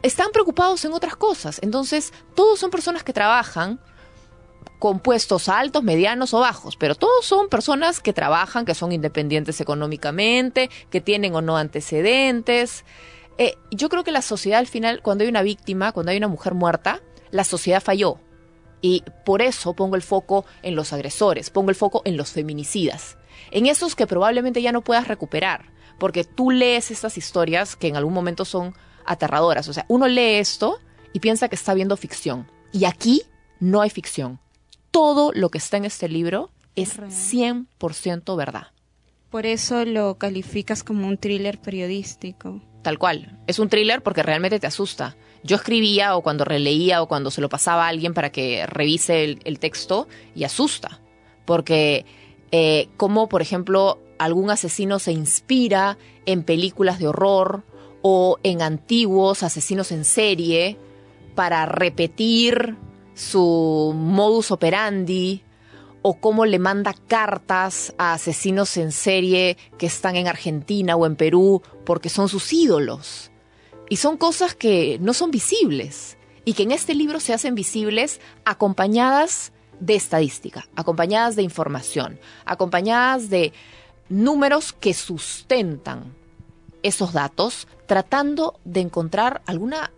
Están 0.02 0.30
preocupados 0.32 0.84
en 0.84 0.92
otras 0.92 1.16
cosas. 1.16 1.58
Entonces, 1.62 2.12
todos 2.34 2.58
son 2.58 2.70
personas 2.70 3.02
que 3.02 3.12
trabajan 3.12 3.80
con 4.80 4.98
puestos 4.98 5.50
altos, 5.50 5.84
medianos 5.84 6.32
o 6.32 6.40
bajos, 6.40 6.76
pero 6.76 6.94
todos 6.94 7.26
son 7.26 7.50
personas 7.50 8.00
que 8.00 8.14
trabajan, 8.14 8.64
que 8.64 8.74
son 8.74 8.92
independientes 8.92 9.60
económicamente, 9.60 10.70
que 10.88 11.02
tienen 11.02 11.34
o 11.34 11.42
no 11.42 11.58
antecedentes. 11.58 12.86
Eh, 13.36 13.56
yo 13.70 13.90
creo 13.90 14.04
que 14.04 14.10
la 14.10 14.22
sociedad 14.22 14.58
al 14.58 14.66
final, 14.66 15.02
cuando 15.02 15.22
hay 15.22 15.28
una 15.28 15.42
víctima, 15.42 15.92
cuando 15.92 16.10
hay 16.10 16.16
una 16.16 16.28
mujer 16.28 16.54
muerta, 16.54 17.02
la 17.30 17.44
sociedad 17.44 17.82
falló. 17.82 18.18
Y 18.80 19.04
por 19.26 19.42
eso 19.42 19.74
pongo 19.74 19.96
el 19.96 20.02
foco 20.02 20.46
en 20.62 20.74
los 20.74 20.94
agresores, 20.94 21.50
pongo 21.50 21.68
el 21.68 21.76
foco 21.76 22.00
en 22.06 22.16
los 22.16 22.30
feminicidas, 22.30 23.18
en 23.50 23.66
esos 23.66 23.94
que 23.94 24.06
probablemente 24.06 24.62
ya 24.62 24.72
no 24.72 24.80
puedas 24.80 25.06
recuperar, 25.06 25.70
porque 25.98 26.24
tú 26.24 26.50
lees 26.50 26.90
estas 26.90 27.18
historias 27.18 27.76
que 27.76 27.88
en 27.88 27.96
algún 27.96 28.14
momento 28.14 28.46
son 28.46 28.74
aterradoras. 29.04 29.68
O 29.68 29.74
sea, 29.74 29.84
uno 29.88 30.08
lee 30.08 30.36
esto 30.36 30.80
y 31.12 31.20
piensa 31.20 31.48
que 31.50 31.56
está 31.56 31.74
viendo 31.74 31.98
ficción. 31.98 32.50
Y 32.72 32.86
aquí 32.86 33.24
no 33.58 33.82
hay 33.82 33.90
ficción 33.90 34.40
todo 34.90 35.32
lo 35.34 35.48
que 35.50 35.58
está 35.58 35.76
en 35.76 35.84
este 35.84 36.08
libro 36.08 36.50
es 36.76 36.98
100% 36.98 38.36
verdad. 38.36 38.68
Por 39.30 39.46
eso 39.46 39.84
lo 39.84 40.18
calificas 40.18 40.82
como 40.82 41.06
un 41.06 41.16
thriller 41.16 41.58
periodístico. 41.58 42.60
tal 42.82 42.98
cual. 42.98 43.38
Es 43.46 43.58
un 43.58 43.68
thriller 43.68 44.02
porque 44.02 44.22
realmente 44.22 44.58
te 44.58 44.66
asusta. 44.66 45.16
Yo 45.44 45.56
escribía 45.56 46.16
o 46.16 46.22
cuando 46.22 46.44
releía 46.44 47.02
o 47.02 47.08
cuando 47.08 47.30
se 47.30 47.40
lo 47.40 47.48
pasaba 47.48 47.84
a 47.86 47.88
alguien 47.88 48.14
para 48.14 48.32
que 48.32 48.66
revise 48.66 49.24
el, 49.24 49.40
el 49.44 49.58
texto 49.58 50.08
y 50.34 50.44
asusta. 50.44 51.00
Porque 51.44 52.06
eh, 52.52 52.88
como, 52.96 53.28
por 53.28 53.42
ejemplo, 53.42 54.00
algún 54.18 54.50
asesino 54.50 54.98
se 54.98 55.12
inspira 55.12 55.98
en 56.26 56.42
películas 56.42 56.98
de 56.98 57.08
horror 57.08 57.64
o 58.02 58.38
en 58.42 58.62
antiguos 58.62 59.42
asesinos 59.42 59.92
en 59.92 60.04
serie 60.04 60.76
para 61.34 61.66
repetir 61.66 62.76
su 63.14 63.92
modus 63.94 64.50
operandi 64.50 65.42
o 66.02 66.18
cómo 66.20 66.46
le 66.46 66.58
manda 66.58 66.94
cartas 67.08 67.94
a 67.98 68.14
asesinos 68.14 68.76
en 68.76 68.92
serie 68.92 69.56
que 69.78 69.86
están 69.86 70.16
en 70.16 70.28
Argentina 70.28 70.96
o 70.96 71.06
en 71.06 71.16
Perú 71.16 71.62
porque 71.84 72.08
son 72.08 72.28
sus 72.28 72.52
ídolos. 72.52 73.30
Y 73.88 73.96
son 73.96 74.16
cosas 74.16 74.54
que 74.54 74.98
no 75.00 75.12
son 75.12 75.30
visibles 75.30 76.16
y 76.44 76.54
que 76.54 76.62
en 76.62 76.72
este 76.72 76.94
libro 76.94 77.20
se 77.20 77.34
hacen 77.34 77.54
visibles 77.54 78.20
acompañadas 78.44 79.52
de 79.80 79.94
estadística, 79.94 80.68
acompañadas 80.76 81.36
de 81.36 81.42
información, 81.42 82.18
acompañadas 82.44 83.30
de 83.30 83.52
números 84.08 84.72
que 84.72 84.94
sustentan 84.94 86.14
esos 86.82 87.12
datos, 87.12 87.66
tratando 87.86 88.58
de 88.64 88.80
encontrar 88.80 89.42
alguna 89.46 89.90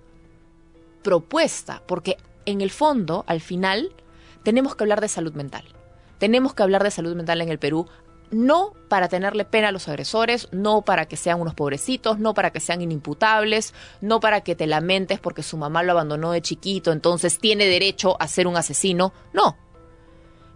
propuesta, 1.02 1.83
porque 1.87 2.16
en 2.46 2.61
el 2.61 2.70
fondo, 2.70 3.25
al 3.26 3.40
final, 3.40 3.92
tenemos 4.42 4.75
que 4.75 4.84
hablar 4.84 5.00
de 5.00 5.08
salud 5.08 5.34
mental. 5.34 5.64
Tenemos 6.18 6.54
que 6.54 6.62
hablar 6.62 6.82
de 6.82 6.90
salud 6.90 7.14
mental 7.14 7.40
en 7.40 7.49
el 7.49 7.58
Perú, 7.58 7.88
no 8.30 8.72
para 8.88 9.08
tenerle 9.08 9.44
pena 9.44 9.68
a 9.68 9.72
los 9.72 9.88
agresores, 9.88 10.49
no 10.52 10.82
para 10.82 11.06
que 11.06 11.16
sean 11.16 11.40
unos 11.40 11.54
pobrecitos, 11.54 12.18
no 12.18 12.34
para 12.34 12.50
que 12.50 12.61
sean 12.61 12.80
inimputables, 12.80 13.75
no 14.00 14.20
para 14.20 14.40
que 14.40 14.54
te 14.54 14.66
lamentes 14.66 15.20
porque 15.20 15.42
su 15.42 15.56
mamá 15.56 15.82
lo 15.82 15.92
abandonó 15.92 16.32
de 16.32 16.42
chiquito, 16.42 16.92
entonces 16.92 17.38
tiene 17.38 17.66
derecho 17.66 18.16
a 18.20 18.28
ser 18.28 18.46
un 18.46 18.56
asesino, 18.56 19.12
no. 19.32 19.56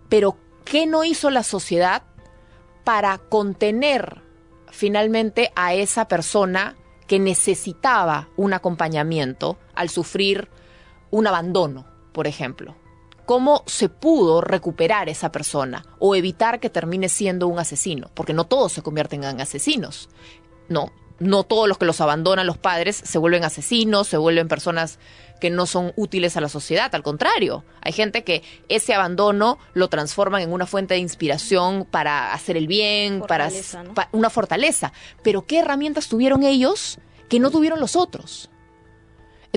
Pero, 0.09 0.37
¿qué 0.65 0.87
no 0.87 1.05
hizo 1.05 1.31
la 1.31 1.43
sociedad 1.43 2.03
para 2.85 3.19
contener 3.19 4.23
finalmente 4.71 5.53
a 5.55 5.75
esa 5.75 6.09
persona 6.09 6.77
que 7.07 7.19
necesitaba 7.19 8.29
un 8.37 8.53
acompañamiento 8.53 9.59
al 9.75 9.89
sufrir 9.91 10.49
un 11.11 11.27
abandono, 11.27 11.87
por 12.13 12.27
ejemplo? 12.27 12.75
¿Cómo 13.27 13.65
se 13.67 13.89
pudo 13.89 14.41
recuperar 14.41 15.09
esa 15.09 15.33
persona 15.33 15.85
o 15.99 16.15
evitar 16.15 16.61
que 16.61 16.71
termine 16.71 17.09
siendo 17.09 17.49
un 17.49 17.59
asesino? 17.59 18.11
Porque 18.15 18.33
no 18.33 18.45
todos 18.45 18.73
se 18.73 18.83
convierten 18.83 19.25
en 19.25 19.41
asesinos. 19.41 20.09
No, 20.69 20.93
no 21.19 21.43
todos 21.43 21.67
los 21.69 21.77
que 21.79 21.87
los 21.87 22.01
abandonan 22.01 22.47
los 22.47 22.59
padres 22.59 22.97
se 23.05 23.19
vuelven 23.19 23.43
asesinos, 23.45 24.07
se 24.07 24.17
vuelven 24.17 24.47
personas 24.47 24.99
que 25.41 25.51
no 25.51 25.67
son 25.67 25.93
útiles 25.97 26.37
a 26.37 26.41
la 26.41 26.49
sociedad, 26.49 26.95
al 26.95 27.03
contrario, 27.03 27.63
hay 27.83 27.93
gente 27.93 28.25
que 28.25 28.43
ese 28.71 28.95
abandono 28.95 29.59
lo 29.75 29.89
transforman 29.89 30.41
en 30.41 30.51
una 30.51 30.65
fuente 30.65 30.95
de 30.95 31.01
inspiración 31.01 31.85
para 31.91 32.33
hacer 32.33 32.57
el 32.57 32.67
bien, 32.67 33.19
Fortaleza, 33.19 33.79
para, 33.79 33.89
¿no? 33.89 33.95
pa- 33.95 34.09
una 34.13 34.31
fortaleza. 34.31 34.93
Pero 35.23 35.45
¿qué 35.47 35.59
herramientas 35.59 36.09
tuvieron 36.09 36.43
ellos 36.43 36.99
que 37.29 37.39
no 37.39 37.51
tuvieron 37.51 37.81
los 37.81 37.97
otros? 37.97 38.49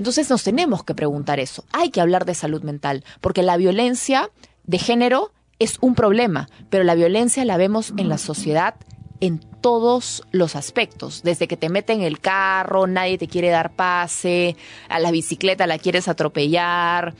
Entonces 0.00 0.30
nos 0.30 0.42
tenemos 0.42 0.82
que 0.82 0.94
preguntar 0.94 1.40
eso. 1.40 1.62
Hay 1.72 1.90
que 1.90 2.00
hablar 2.00 2.24
de 2.24 2.34
salud 2.34 2.62
mental, 2.62 3.04
porque 3.20 3.42
la 3.42 3.58
violencia 3.58 4.30
de 4.64 4.78
género 4.78 5.30
es 5.58 5.76
un 5.82 5.94
problema, 5.94 6.48
pero 6.70 6.84
la 6.84 6.94
violencia 6.94 7.44
la 7.44 7.58
vemos 7.58 7.92
en 7.98 8.08
la 8.08 8.16
sociedad 8.16 8.76
en 9.20 9.40
todos 9.60 10.22
los 10.32 10.56
aspectos, 10.56 11.22
desde 11.22 11.48
que 11.48 11.58
te 11.58 11.68
meten 11.68 12.00
en 12.00 12.06
el 12.06 12.18
carro, 12.18 12.86
nadie 12.86 13.18
te 13.18 13.28
quiere 13.28 13.50
dar 13.50 13.76
pase, 13.76 14.56
a 14.88 15.00
la 15.00 15.10
bicicleta 15.10 15.66
la 15.66 15.76
quieres 15.76 16.08
atropellar, 16.08 17.14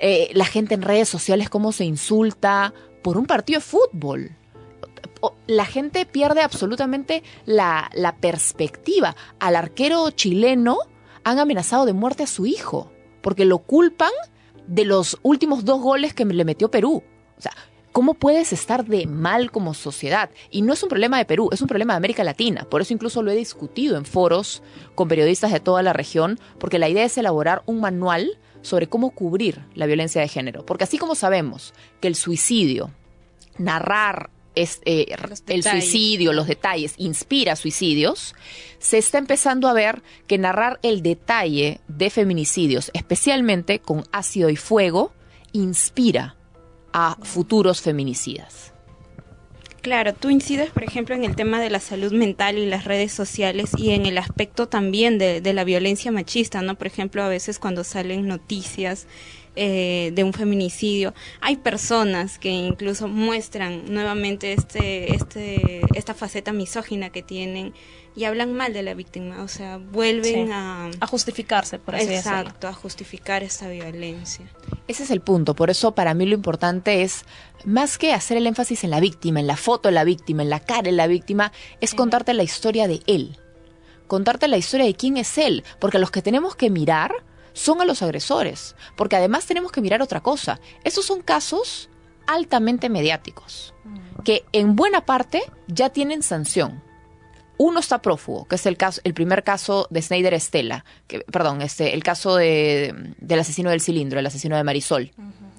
eh, 0.00 0.30
la 0.34 0.44
gente 0.44 0.74
en 0.74 0.82
redes 0.82 1.08
sociales 1.08 1.48
cómo 1.48 1.70
se 1.70 1.84
insulta 1.84 2.74
por 3.04 3.16
un 3.16 3.26
partido 3.26 3.60
de 3.60 3.64
fútbol. 3.64 4.32
La 5.46 5.66
gente 5.66 6.04
pierde 6.04 6.42
absolutamente 6.42 7.22
la, 7.46 7.88
la 7.94 8.16
perspectiva. 8.16 9.14
Al 9.38 9.54
arquero 9.54 10.10
chileno 10.10 10.78
han 11.24 11.38
amenazado 11.38 11.86
de 11.86 11.92
muerte 11.92 12.22
a 12.22 12.26
su 12.26 12.46
hijo, 12.46 12.90
porque 13.22 13.44
lo 13.44 13.58
culpan 13.58 14.12
de 14.66 14.84
los 14.84 15.18
últimos 15.22 15.64
dos 15.64 15.80
goles 15.80 16.14
que 16.14 16.24
le 16.24 16.44
metió 16.44 16.70
Perú. 16.70 17.02
O 17.36 17.40
sea, 17.40 17.52
¿cómo 17.92 18.14
puedes 18.14 18.52
estar 18.52 18.84
de 18.84 19.06
mal 19.06 19.50
como 19.50 19.74
sociedad? 19.74 20.30
Y 20.50 20.62
no 20.62 20.72
es 20.72 20.82
un 20.82 20.88
problema 20.88 21.18
de 21.18 21.24
Perú, 21.24 21.48
es 21.52 21.60
un 21.60 21.68
problema 21.68 21.94
de 21.94 21.98
América 21.98 22.24
Latina. 22.24 22.66
Por 22.68 22.80
eso 22.80 22.92
incluso 22.92 23.22
lo 23.22 23.30
he 23.30 23.36
discutido 23.36 23.96
en 23.96 24.04
foros 24.04 24.62
con 24.94 25.08
periodistas 25.08 25.52
de 25.52 25.60
toda 25.60 25.82
la 25.82 25.92
región, 25.92 26.38
porque 26.58 26.78
la 26.78 26.88
idea 26.88 27.04
es 27.04 27.18
elaborar 27.18 27.62
un 27.66 27.80
manual 27.80 28.38
sobre 28.62 28.88
cómo 28.88 29.10
cubrir 29.10 29.64
la 29.74 29.86
violencia 29.86 30.20
de 30.20 30.28
género. 30.28 30.64
Porque 30.66 30.84
así 30.84 30.98
como 30.98 31.14
sabemos 31.14 31.74
que 32.00 32.08
el 32.08 32.14
suicidio, 32.14 32.90
narrar 33.56 34.30
es, 34.62 34.80
eh, 34.84 35.14
el 35.46 35.62
suicidio, 35.62 36.32
los 36.32 36.46
detalles, 36.46 36.94
inspira 36.96 37.56
suicidios, 37.56 38.34
se 38.78 38.98
está 38.98 39.18
empezando 39.18 39.68
a 39.68 39.72
ver 39.72 40.02
que 40.26 40.38
narrar 40.38 40.80
el 40.82 41.02
detalle 41.02 41.80
de 41.86 42.10
feminicidios, 42.10 42.90
especialmente 42.92 43.78
con 43.78 44.04
ácido 44.12 44.50
y 44.50 44.56
fuego, 44.56 45.12
inspira 45.52 46.36
a 46.92 47.16
futuros 47.22 47.80
feminicidas. 47.80 48.72
Claro, 49.80 50.12
tú 50.12 50.28
incides, 50.28 50.70
por 50.70 50.82
ejemplo, 50.82 51.14
en 51.14 51.24
el 51.24 51.36
tema 51.36 51.60
de 51.60 51.70
la 51.70 51.78
salud 51.78 52.12
mental 52.12 52.58
y 52.58 52.66
las 52.66 52.84
redes 52.84 53.12
sociales 53.12 53.70
y 53.76 53.90
en 53.90 54.06
el 54.06 54.18
aspecto 54.18 54.66
también 54.66 55.18
de, 55.18 55.40
de 55.40 55.52
la 55.52 55.62
violencia 55.62 56.10
machista, 56.10 56.62
¿no? 56.62 56.74
Por 56.74 56.88
ejemplo, 56.88 57.22
a 57.22 57.28
veces 57.28 57.60
cuando 57.60 57.84
salen 57.84 58.26
noticias 58.26 59.06
eh, 59.60 60.12
de 60.14 60.22
un 60.24 60.32
feminicidio, 60.32 61.12
hay 61.40 61.56
personas 61.56 62.38
que 62.38 62.50
incluso 62.50 63.08
muestran 63.08 63.92
nuevamente 63.92 64.52
este, 64.52 65.14
este, 65.14 65.80
esta 65.94 66.14
faceta 66.14 66.52
misógina 66.52 67.10
que 67.10 67.22
tienen 67.22 67.74
y 68.14 68.24
hablan 68.24 68.52
mal 68.52 68.72
de 68.72 68.82
la 68.82 68.94
víctima, 68.94 69.42
o 69.42 69.48
sea, 69.48 69.78
vuelven 69.78 70.46
Sí. 70.46 70.52
a... 70.52 70.90
A 71.00 71.06
justificarse, 71.06 71.78
por 71.78 71.94
así 71.94 72.06
decirlo. 72.06 72.38
Exacto, 72.38 72.68
a 72.68 72.72
justificar 72.72 73.42
esta 73.42 73.68
violencia. 73.68 74.46
Ese 74.88 75.02
es 75.04 75.10
el 75.10 75.20
punto. 75.20 75.54
Por 75.54 75.70
eso 75.70 75.92
para 75.94 76.14
mí 76.14 76.24
lo 76.26 76.34
importante 76.34 77.02
es, 77.02 77.24
más 77.64 77.98
que 77.98 78.12
hacer 78.12 78.36
el 78.36 78.46
énfasis 78.46 78.82
en 78.84 78.90
la 78.90 79.00
víctima, 79.00 79.40
en 79.40 79.46
la 79.46 79.56
foto 79.56 79.88
de 79.88 79.94
la 79.94 80.04
víctima, 80.04 80.42
en 80.42 80.50
la 80.50 80.60
cara 80.60 80.82
de 80.82 80.92
la 80.92 81.06
víctima, 81.06 81.52
es 81.80 81.94
contarte 81.94 82.32
la 82.34 82.42
historia 82.42 82.88
de 82.88 83.00
él. 83.06 83.36
Contarte 84.06 84.48
la 84.48 84.56
historia 84.56 84.86
de 84.86 84.94
quién 84.94 85.16
es 85.16 85.36
él. 85.38 85.62
Porque 85.78 85.98
a 85.98 86.00
los 86.00 86.10
que 86.10 86.22
tenemos 86.22 86.56
que 86.56 86.70
mirar 86.70 87.12
son 87.58 87.80
a 87.80 87.84
los 87.84 88.02
agresores. 88.02 88.76
Porque 88.96 89.16
además 89.16 89.46
tenemos 89.46 89.72
que 89.72 89.80
mirar 89.80 90.00
otra 90.00 90.20
cosa. 90.20 90.60
Esos 90.84 91.04
son 91.04 91.20
casos 91.20 91.90
altamente 92.26 92.88
mediáticos. 92.88 93.74
Que 94.24 94.44
en 94.52 94.76
buena 94.76 95.04
parte 95.04 95.42
ya 95.66 95.90
tienen 95.90 96.22
sanción. 96.22 96.82
Uno 97.56 97.80
está 97.80 98.00
prófugo, 98.00 98.46
que 98.46 98.54
es 98.54 98.66
el 98.66 98.76
caso, 98.76 99.00
el 99.02 99.14
primer 99.14 99.42
caso 99.42 99.88
de 99.90 100.00
Snyder 100.00 100.34
Estela, 100.34 100.84
que, 101.08 101.20
perdón, 101.20 101.60
este, 101.60 101.94
el 101.94 102.04
caso 102.04 102.36
de, 102.36 103.14
del 103.18 103.40
asesino 103.40 103.70
del 103.70 103.80
cilindro, 103.80 104.20
el 104.20 104.26
asesino 104.26 104.56
de 104.56 104.62
Marisol, 104.62 105.10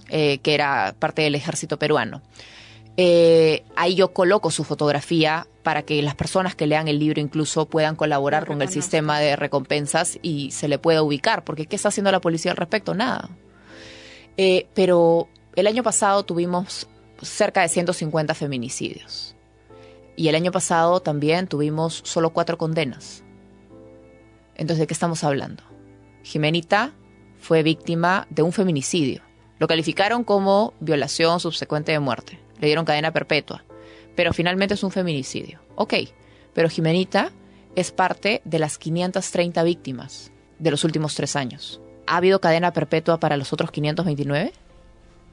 eh, 0.08 0.38
que 0.38 0.53
era 0.53 0.96
parte 0.98 1.24
del 1.24 1.36
ejército 1.36 1.77
peruano. 1.77 2.22
Eh, 3.01 3.63
ahí 3.77 3.96
yo 3.96 4.12
coloco 4.12 4.51
su 4.51 4.65
fotografía 4.65 5.48
para 5.63 5.84
que 5.84 6.01
las 6.01 6.15
personas 6.15 6.53
que 6.53 6.68
lean 6.68 6.89
el 6.89 7.00
libro 7.00 7.22
incluso 7.22 7.65
puedan 7.65 7.96
colaborar 7.96 8.46
con 8.46 8.62
el 8.62 8.68
sistema 8.68 9.22
de 9.22 9.38
recompensas 9.38 10.20
y 10.22 10.51
se 10.51 10.68
le 10.68 10.79
pueda 10.79 11.01
ubicar, 11.01 11.46
porque 11.46 11.65
¿qué 11.65 11.77
está 11.77 11.88
haciendo 11.88 12.12
la 12.12 12.20
policía 12.20 12.51
al 12.51 12.58
respecto? 12.58 12.94
Nada. 12.94 13.29
Eh, 14.36 14.68
pero 14.74 15.29
el 15.56 15.68
año 15.68 15.82
pasado 15.82 16.24
tuvimos 16.24 16.89
cerca 17.22 17.62
de 17.62 17.70
150 17.70 18.34
feminicidios. 18.34 19.34
Y 20.18 20.27
el 20.27 20.36
año 20.36 20.51
pasado 20.51 21.00
también 21.00 21.48
tuvimos 21.48 22.01
solo 22.03 22.32
cuatro 22.32 22.58
condenas. 22.58 23.24
Entonces, 24.56 24.79
¿de 24.79 24.88
qué 24.88 24.94
estamos 24.94 25.24
hablando? 25.24 25.63
Jimenita 26.24 26.91
fue 27.38 27.63
víctima 27.63 28.27
de 28.29 28.41
un 28.41 28.51
feminicidio. 28.51 29.22
Lo 29.58 29.70
calificaron 29.70 30.25
como 30.25 30.74
violación 30.82 31.39
subsecuente 31.39 31.94
de 31.94 32.00
muerte. 32.00 32.49
Le 32.60 32.68
dieron 32.68 32.86
cadena 32.86 33.12
perpetua. 33.12 33.63
Pero 34.16 34.34
finalmente 34.34 34.74
es 34.74 34.84
un 34.84 34.92
feminicidio. 34.92 35.60
Ok, 35.75 35.94
pero 36.54 36.70
Jimenita 36.70 37.32
es 37.75 37.92
parte 37.92 38.42
de 38.46 38.60
las 38.60 38.78
530 38.78 39.63
víctimas 39.63 40.32
de 40.58 40.72
los 40.72 40.84
últimos 40.84 41.16
tres 41.16 41.36
años. 41.36 41.80
¿Ha 42.08 42.18
habido 42.18 42.42
cadena 42.42 42.74
perpetua 42.74 43.20
para 43.20 43.38
los 43.38 43.54
otros 43.54 43.72
529? 43.72 44.51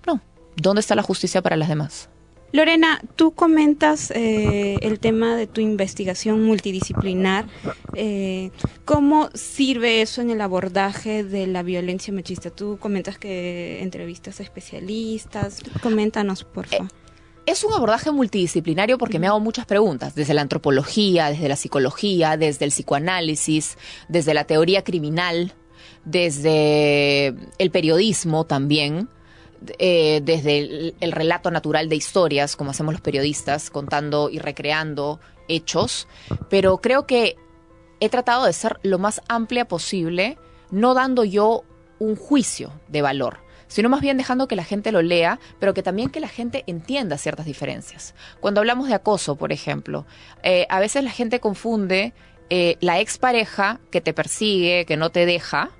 No. 0.07 0.21
¿Dónde 0.57 0.81
está 0.81 0.95
la 0.95 1.03
justicia 1.03 1.43
para 1.43 1.57
las 1.57 1.69
demás? 1.69 2.09
Lorena, 2.53 3.03
tú 3.17 3.33
comentas 3.33 4.11
eh, 4.13 4.77
el 4.81 5.01
tema 5.01 5.37
de 5.37 5.47
tu 5.47 5.61
investigación 5.61 6.45
multidisciplinar. 6.45 7.47
eh, 7.95 8.51
¿Cómo 8.85 9.31
sirve 9.35 10.01
eso 10.01 10.23
en 10.23 10.31
el 10.31 10.41
abordaje 10.41 11.25
de 11.25 11.49
la 11.49 11.63
violencia 11.63 12.15
machista? 12.15 12.51
Tú 12.51 12.79
comentas 12.79 13.19
que 13.19 13.83
entrevistas 13.83 14.39
a 14.39 14.45
especialistas. 14.45 15.61
Coméntanos, 15.83 16.45
por 16.45 16.67
favor. 16.67 16.89
Es 17.47 17.63
un 17.63 17.73
abordaje 17.73 18.11
multidisciplinario 18.11 18.99
porque 18.99 19.21
me 19.21 19.29
hago 19.29 19.39
muchas 19.39 19.67
preguntas, 19.67 20.17
desde 20.17 20.35
la 20.35 20.43
antropología, 20.43 21.31
desde 21.31 21.49
la 21.49 21.55
psicología, 21.55 22.37
desde 22.37 22.65
el 22.65 22.73
psicoanálisis, 22.73 23.79
desde 24.09 24.35
la 24.35 24.45
teoría 24.45 24.83
criminal, 24.83 25.55
desde 26.05 27.29
el 27.59 27.71
periodismo 27.71 28.47
también, 28.47 29.09
eh, 29.79 30.21
desde 30.25 30.59
el, 30.59 30.95
el 30.99 31.13
relato 31.13 31.53
natural 31.53 31.89
de 31.89 31.95
historias, 31.95 32.57
como 32.57 32.73
hacemos 32.73 32.95
los 32.95 33.01
periodistas, 33.01 33.71
contando 33.71 34.29
y 34.29 34.41
recreando 34.41 35.21
hechos, 35.47 36.09
pero 36.51 36.79
creo 36.79 37.07
que 37.07 37.37
he 38.01 38.09
tratado 38.09 38.47
de 38.47 38.53
ser 38.53 38.81
lo 38.83 38.99
más 38.99 39.23
amplia 39.29 39.69
posible, 39.69 40.37
no 40.73 40.95
dando 40.95 41.23
yo 41.23 41.63
un 42.01 42.17
juicio 42.17 42.73
de 42.89 43.03
valor, 43.03 43.39
sino 43.69 43.89
más 43.89 44.01
bien 44.01 44.17
dejando 44.17 44.49
que 44.49 44.57
la 44.57 44.65
gente 44.65 44.93
lo 44.93 45.03
lea, 45.03 45.39
pero 45.59 45.75
que 45.75 45.83
también 45.83 46.11
que 46.11 46.21
la 46.21 46.29
gente 46.29 46.65
entienda 46.67 47.19
ciertas 47.19 47.47
diferencias. 47.47 48.15
Cuando 48.41 48.61
hablamos 48.61 48.89
de 48.89 48.95
acoso, 48.95 49.37
por 49.37 49.53
ejemplo, 49.53 50.07
eh, 50.43 50.67
a 50.69 50.81
veces 50.81 51.03
la 51.05 51.11
gente 51.11 51.41
confunde 51.41 52.13
eh, 52.49 52.77
la 52.81 53.01
expareja 53.01 53.81
que 53.91 54.01
te 54.01 54.15
persigue, 54.15 54.87
que 54.87 54.97
no 54.97 55.11
te 55.11 55.27
deja, 55.27 55.71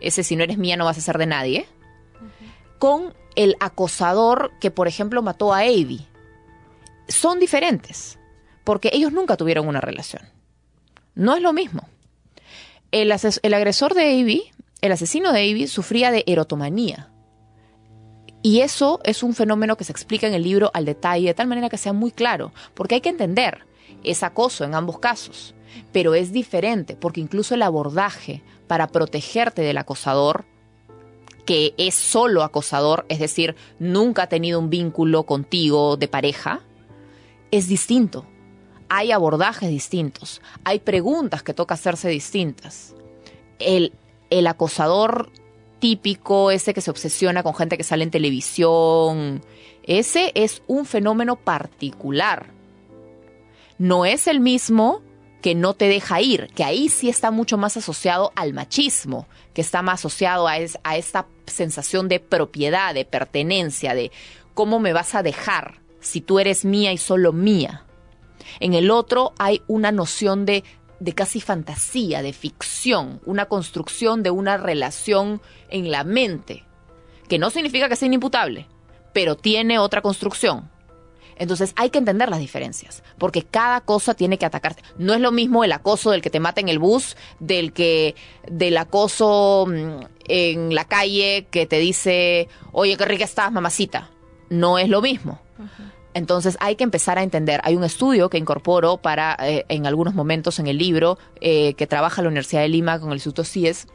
ese 0.00 0.22
si 0.22 0.36
no 0.36 0.44
eres 0.44 0.58
mía 0.58 0.76
no 0.76 0.84
vas 0.84 0.98
a 0.98 1.02
ser 1.02 1.18
de 1.18 1.26
nadie, 1.26 1.66
con 2.78 3.14
el 3.36 3.56
acosador 3.60 4.52
que, 4.60 4.70
por 4.70 4.88
ejemplo, 4.88 5.22
mató 5.22 5.52
a 5.52 5.60
Avi. 5.60 6.06
Son 7.08 7.38
diferentes, 7.38 8.18
porque 8.64 8.90
ellos 8.92 9.12
nunca 9.12 9.36
tuvieron 9.36 9.68
una 9.68 9.80
relación. 9.80 10.22
No 11.14 11.36
es 11.36 11.42
lo 11.42 11.52
mismo. 11.52 11.88
El, 12.90 13.12
el 13.42 13.54
agresor 13.54 13.94
de 13.94 14.20
Avi, 14.20 14.50
el 14.80 14.92
asesino 14.92 15.32
de 15.32 15.40
Avi, 15.50 15.66
sufría 15.66 16.10
de 16.10 16.24
erotomanía. 16.26 17.10
Y 18.44 18.60
eso 18.60 19.00
es 19.04 19.22
un 19.22 19.34
fenómeno 19.34 19.74
que 19.78 19.84
se 19.84 19.92
explica 19.92 20.26
en 20.26 20.34
el 20.34 20.42
libro 20.42 20.70
al 20.74 20.84
detalle, 20.84 21.28
de 21.28 21.34
tal 21.34 21.46
manera 21.46 21.70
que 21.70 21.78
sea 21.78 21.94
muy 21.94 22.10
claro, 22.12 22.52
porque 22.74 22.96
hay 22.96 23.00
que 23.00 23.08
entender, 23.08 23.64
es 24.02 24.22
acoso 24.22 24.64
en 24.64 24.74
ambos 24.74 24.98
casos, 24.98 25.54
pero 25.92 26.14
es 26.14 26.30
diferente, 26.30 26.94
porque 26.94 27.22
incluso 27.22 27.54
el 27.54 27.62
abordaje 27.62 28.42
para 28.66 28.88
protegerte 28.88 29.62
del 29.62 29.78
acosador, 29.78 30.44
que 31.46 31.72
es 31.78 31.94
solo 31.94 32.42
acosador, 32.42 33.06
es 33.08 33.18
decir, 33.18 33.56
nunca 33.78 34.24
ha 34.24 34.28
tenido 34.28 34.58
un 34.58 34.68
vínculo 34.68 35.22
contigo 35.22 35.96
de 35.96 36.08
pareja, 36.08 36.60
es 37.50 37.66
distinto. 37.66 38.26
Hay 38.90 39.10
abordajes 39.10 39.70
distintos, 39.70 40.42
hay 40.64 40.80
preguntas 40.80 41.42
que 41.42 41.54
toca 41.54 41.76
hacerse 41.76 42.10
distintas. 42.10 42.94
El, 43.58 43.94
el 44.28 44.46
acosador 44.46 45.30
típico, 45.84 46.50
ese 46.50 46.72
que 46.72 46.80
se 46.80 46.90
obsesiona 46.90 47.42
con 47.42 47.54
gente 47.54 47.76
que 47.76 47.84
sale 47.84 48.04
en 48.04 48.10
televisión, 48.10 49.42
ese 49.82 50.32
es 50.34 50.62
un 50.66 50.86
fenómeno 50.86 51.36
particular. 51.36 52.46
No 53.76 54.06
es 54.06 54.26
el 54.26 54.40
mismo 54.40 55.02
que 55.42 55.54
no 55.54 55.74
te 55.74 55.88
deja 55.88 56.22
ir, 56.22 56.48
que 56.54 56.64
ahí 56.64 56.88
sí 56.88 57.10
está 57.10 57.30
mucho 57.30 57.58
más 57.58 57.76
asociado 57.76 58.32
al 58.34 58.54
machismo, 58.54 59.26
que 59.52 59.60
está 59.60 59.82
más 59.82 60.00
asociado 60.00 60.48
a, 60.48 60.56
es- 60.56 60.78
a 60.84 60.96
esta 60.96 61.26
sensación 61.44 62.08
de 62.08 62.18
propiedad, 62.18 62.94
de 62.94 63.04
pertenencia, 63.04 63.94
de 63.94 64.10
cómo 64.54 64.80
me 64.80 64.94
vas 64.94 65.14
a 65.14 65.22
dejar 65.22 65.82
si 66.00 66.22
tú 66.22 66.38
eres 66.38 66.64
mía 66.64 66.92
y 66.94 66.96
solo 66.96 67.34
mía. 67.34 67.84
En 68.58 68.72
el 68.72 68.90
otro 68.90 69.34
hay 69.38 69.60
una 69.66 69.92
noción 69.92 70.46
de, 70.46 70.64
de 71.04 71.12
casi 71.12 71.42
fantasía, 71.42 72.22
de 72.22 72.32
ficción, 72.32 73.20
una 73.26 73.44
construcción 73.44 74.22
de 74.22 74.30
una 74.30 74.56
relación 74.56 75.42
en 75.68 75.90
la 75.90 76.02
mente, 76.02 76.64
que 77.28 77.38
no 77.38 77.50
significa 77.50 77.90
que 77.90 77.96
sea 77.96 78.06
inimputable, 78.06 78.66
pero 79.12 79.36
tiene 79.36 79.78
otra 79.78 80.00
construcción. 80.00 80.70
Entonces 81.36 81.74
hay 81.76 81.90
que 81.90 81.98
entender 81.98 82.30
las 82.30 82.38
diferencias, 82.38 83.02
porque 83.18 83.42
cada 83.42 83.82
cosa 83.82 84.14
tiene 84.14 84.38
que 84.38 84.46
atacarte. 84.46 84.82
No 84.96 85.12
es 85.12 85.20
lo 85.20 85.30
mismo 85.30 85.62
el 85.62 85.72
acoso 85.72 86.10
del 86.10 86.22
que 86.22 86.30
te 86.30 86.40
mata 86.40 86.62
en 86.62 86.70
el 86.70 86.78
bus, 86.78 87.18
del 87.38 87.74
que 87.74 88.14
del 88.48 88.78
acoso 88.78 89.66
mm, 89.68 90.06
en 90.26 90.74
la 90.74 90.86
calle 90.86 91.48
que 91.50 91.66
te 91.66 91.80
dice, 91.80 92.48
oye, 92.72 92.96
qué 92.96 93.04
rica 93.04 93.24
estás, 93.24 93.52
mamacita. 93.52 94.10
No 94.48 94.78
es 94.78 94.88
lo 94.88 95.02
mismo. 95.02 95.38
Entonces 96.14 96.56
hay 96.60 96.76
que 96.76 96.84
empezar 96.84 97.18
a 97.18 97.22
entender. 97.22 97.60
Hay 97.64 97.74
un 97.76 97.84
estudio 97.84 98.30
que 98.30 98.38
incorporo 98.38 98.96
para, 98.98 99.36
eh, 99.40 99.66
en 99.68 99.86
algunos 99.86 100.14
momentos 100.14 100.58
en 100.60 100.66
el 100.68 100.78
libro, 100.78 101.18
eh, 101.40 101.74
que 101.74 101.86
trabaja 101.86 102.22
la 102.22 102.28
Universidad 102.28 102.62
de 102.62 102.68
Lima 102.68 103.00
con 103.00 103.10
el 103.10 103.16
Instituto 103.16 103.44
CIES, 103.44 103.88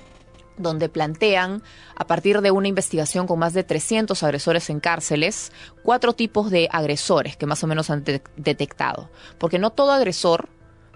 donde 0.57 0.89
plantean, 0.89 1.63
a 1.95 2.05
partir 2.05 2.41
de 2.41 2.51
una 2.51 2.67
investigación 2.67 3.25
con 3.27 3.39
más 3.39 3.53
de 3.53 3.63
300 3.63 4.21
agresores 4.23 4.69
en 4.69 4.81
cárceles, 4.81 5.53
cuatro 5.83 6.11
tipos 6.11 6.51
de 6.51 6.67
agresores 6.69 7.37
que 7.37 7.45
más 7.45 7.63
o 7.63 7.67
menos 7.67 7.89
han 7.89 8.03
de- 8.03 8.21
detectado. 8.35 9.09
Porque 9.37 9.57
no 9.57 9.69
todo 9.69 9.93
agresor, 9.93 10.49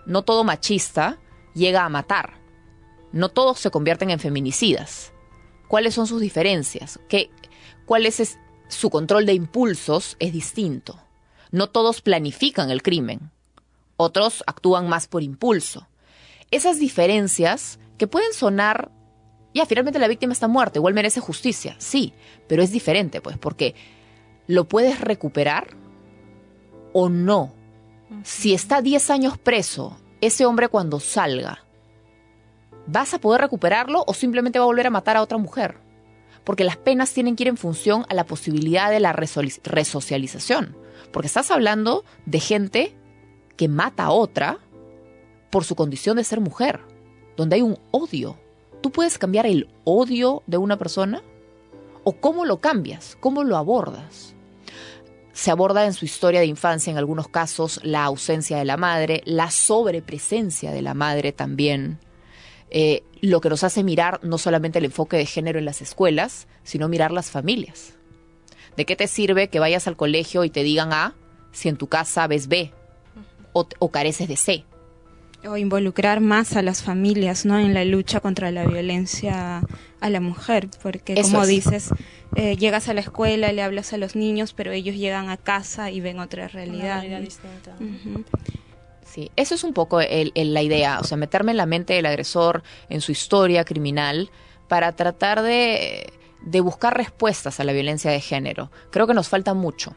no 0.05 0.23
todo 0.23 0.43
machista 0.43 1.17
llega 1.55 1.86
a 1.86 1.89
matar. 1.89 2.33
No 3.13 3.29
todos 3.29 3.59
se 3.59 3.71
convierten 3.71 4.09
en 4.09 4.19
feminicidas. 4.19 5.13
¿Cuáles 5.69 5.93
son 5.93 6.07
sus 6.07 6.19
diferencias? 6.19 6.99
¿Qué, 7.07 7.29
¿Cuál 7.86 8.05
es- 8.05 8.38
su 8.67 8.89
control 8.89 9.25
de 9.25 9.33
impulsos? 9.33 10.17
Es 10.19 10.33
distinto. 10.33 10.99
No 11.53 11.69
todos 11.69 12.01
planifican 12.01 12.69
el 12.69 12.83
crimen. 12.83 13.31
Otros 13.95 14.43
actúan 14.45 14.89
más 14.89 15.07
por 15.07 15.23
impulso. 15.23 15.87
Esas 16.51 16.79
diferencias 16.79 17.79
que 17.97 18.07
pueden 18.07 18.33
sonar 18.33 18.91
ya, 19.53 19.65
finalmente 19.67 19.99
la 19.99 20.07
víctima 20.07 20.33
está 20.33 20.47
muerta, 20.47 20.79
igual 20.79 20.95
merece 20.95 21.19
justicia, 21.19 21.75
sí, 21.77 22.13
pero 22.47 22.63
es 22.63 22.71
diferente, 22.71 23.21
pues, 23.21 23.37
porque 23.37 23.75
lo 24.47 24.67
puedes 24.67 24.99
recuperar 24.99 25.77
o 26.91 27.07
no. 27.07 27.53
Si 28.23 28.53
está 28.53 28.81
10 28.81 29.09
años 29.11 29.37
preso, 29.37 29.97
ese 30.21 30.45
hombre 30.45 30.69
cuando 30.69 30.99
salga, 30.99 31.63
¿vas 32.87 33.13
a 33.13 33.19
poder 33.19 33.41
recuperarlo 33.41 34.03
o 34.07 34.13
simplemente 34.13 34.57
va 34.57 34.65
a 34.65 34.67
volver 34.67 34.87
a 34.87 34.91
matar 34.91 35.17
a 35.17 35.21
otra 35.21 35.37
mujer? 35.37 35.77
Porque 36.43 36.63
las 36.63 36.77
penas 36.77 37.13
tienen 37.13 37.36
que 37.36 37.43
ir 37.43 37.47
en 37.49 37.58
función 37.58 38.06
a 38.10 38.13
la 38.13 38.25
posibilidad 38.25 38.89
de 38.89 38.99
la 38.99 39.13
resocialización. 39.13 40.75
Porque 41.12 41.27
estás 41.27 41.51
hablando 41.51 42.03
de 42.25 42.39
gente 42.39 42.95
que 43.56 43.67
mata 43.67 44.06
a 44.06 44.12
otra 44.12 44.60
por 45.51 45.63
su 45.63 45.75
condición 45.75 46.17
de 46.17 46.23
ser 46.23 46.39
mujer, 46.39 46.82
donde 47.38 47.58
hay 47.58 47.62
un 47.62 47.77
odio. 47.91 48.38
¿Tú 48.82 48.91
puedes 48.91 49.17
cambiar 49.17 49.45
el 49.45 49.69
odio 49.84 50.43
de 50.47 50.58
una 50.58 50.77
persona? 50.77 51.21
¿O 52.03 52.13
cómo 52.13 52.45
lo 52.45 52.60
cambias? 52.60 53.15
¿Cómo 53.19 53.43
lo 53.43 53.56
abordas? 53.56 54.36
Se 55.32 55.51
aborda 55.51 55.86
en 55.86 55.93
su 55.93 56.06
historia 56.06 56.41
de 56.41 56.47
infancia, 56.47 56.91
en 56.91 56.97
algunos 56.97 57.27
casos, 57.27 57.79
la 57.84 58.03
ausencia 58.03 58.58
de 58.58 58.65
la 58.65 58.77
madre, 58.77 59.21
la 59.25 59.51
sobrepresencia 59.51 60.71
de 60.71 60.82
la 60.82 60.93
madre 60.93 61.32
también. 61.32 61.99
Eh, 62.69 63.04
lo 63.21 63.39
que 63.41 63.49
nos 63.49 63.63
hace 63.63 63.84
mirar 63.84 64.19
no 64.23 64.38
solamente 64.38 64.80
el 64.80 64.86
enfoque 64.86 65.17
de 65.17 65.26
género 65.26 65.60
en 65.60 65.65
las 65.65 65.82
escuelas, 65.82 66.47
sino 66.63 66.89
mirar 66.89 67.12
las 67.12 67.30
familias. 67.32 67.93
¿De 68.76 68.86
qué 68.86 68.95
te 68.95 69.08
sirve 69.08 69.49
que 69.49 69.60
vayas 69.60 69.88
al 69.88 69.95
colegio 69.95 70.43
y 70.43 70.49
te 70.49 70.63
digan 70.63 70.91
A 70.93 71.13
si 71.52 71.69
en 71.69 71.78
tu 71.78 71.88
casa 71.88 72.26
ves 72.28 72.47
B 72.47 72.71
o, 73.54 73.67
o 73.80 73.91
careces 73.91 74.28
de 74.28 74.36
C? 74.38 74.65
o 75.45 75.58
involucrar 75.58 76.21
más 76.21 76.56
a 76.56 76.62
las 76.62 76.82
familias 76.84 77.45
no 77.45 77.60
en 77.60 77.73
la 77.73 77.84
lucha 77.84 78.21
contra 78.21 78.49
la 78.49 78.65
violencia 78.65 79.62
a 79.99 80.10
la 80.10 80.21
mujer 80.21 80.69
porque 80.82 81.15
Eso 81.15 81.23
como 81.32 81.43
es. 81.43 81.49
dices 81.49 81.89
eh, 82.38 82.56
llegas 82.56 82.88
a 82.88 82.93
la 82.93 83.02
escuela 83.02 83.52
le 83.52 83.62
hablas 83.62 83.91
a 83.91 83.97
los 83.97 84.15
niños 84.15 84.54
pero 84.54 84.71
ellos 84.71 84.95
llegan 84.95 85.30
a 85.30 85.36
casa 85.36 85.91
y 85.91 85.99
ven 85.99 86.19
otra 86.19 86.47
realidad, 86.47 87.02
realidad 87.02 87.19
¿no? 87.19 87.26
distinta. 87.26 87.76
Sí, 89.13 89.30
eso 89.36 89.54
es 89.54 89.63
un 89.63 89.73
poco 89.73 90.02
el- 90.02 90.32
la 90.36 90.62
idea, 90.63 90.99
o 90.99 91.04
sea, 91.04 91.17
meterme 91.17 91.52
en 91.52 91.58
la 91.58 91.67
mente 91.67 91.93
del 91.93 92.08
agresor, 92.08 92.63
en 92.89 92.99
su 92.99 93.12
historia 93.12 93.63
criminal, 93.63 94.32
para 94.67 94.95
tratar 94.95 95.43
de, 95.43 96.12
de 96.41 96.62
buscar 96.62 96.97
respuestas 96.97 97.60
a 97.60 97.63
la 97.63 97.73
violencia 97.73 98.10
de 98.10 98.19
género. 98.21 98.71
Creo 98.89 99.06
que 99.06 99.13
nos 99.13 99.30
falta 99.30 99.54
mucho. 99.54 99.93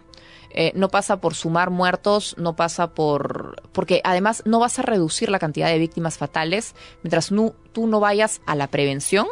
Eh, 0.50 0.72
no 0.74 0.90
pasa 0.90 1.18
por 1.18 1.34
sumar 1.34 1.70
muertos, 1.70 2.34
no 2.36 2.56
pasa 2.56 2.92
por... 2.92 3.62
porque 3.72 4.02
además 4.04 4.42
no 4.44 4.58
vas 4.58 4.78
a 4.78 4.82
reducir 4.82 5.30
la 5.30 5.38
cantidad 5.38 5.68
de 5.68 5.78
víctimas 5.78 6.18
fatales 6.18 6.74
mientras 7.02 7.32
nu- 7.32 7.54
tú 7.72 7.86
no 7.86 8.00
vayas 8.00 8.42
a 8.44 8.54
la 8.54 8.66
prevención 8.66 9.26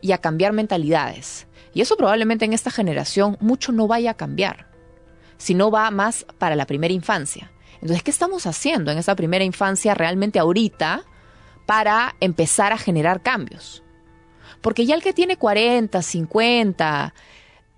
y 0.00 0.10
a 0.10 0.18
cambiar 0.18 0.52
mentalidades. 0.52 1.46
Y 1.72 1.82
eso 1.82 1.96
probablemente 1.96 2.46
en 2.46 2.52
esta 2.52 2.72
generación 2.72 3.36
mucho 3.40 3.70
no 3.70 3.86
vaya 3.86 4.10
a 4.10 4.14
cambiar, 4.14 4.66
sino 5.38 5.70
va 5.70 5.88
más 5.92 6.26
para 6.38 6.56
la 6.56 6.66
primera 6.66 6.92
infancia. 6.94 7.52
Entonces, 7.84 8.02
¿qué 8.02 8.10
estamos 8.10 8.46
haciendo 8.46 8.90
en 8.90 8.96
esa 8.96 9.14
primera 9.14 9.44
infancia 9.44 9.92
realmente 9.92 10.38
ahorita 10.38 11.04
para 11.66 12.16
empezar 12.18 12.72
a 12.72 12.78
generar 12.78 13.20
cambios? 13.20 13.82
Porque 14.62 14.86
ya 14.86 14.94
el 14.94 15.02
que 15.02 15.12
tiene 15.12 15.36
40, 15.36 16.00
50, 16.00 17.14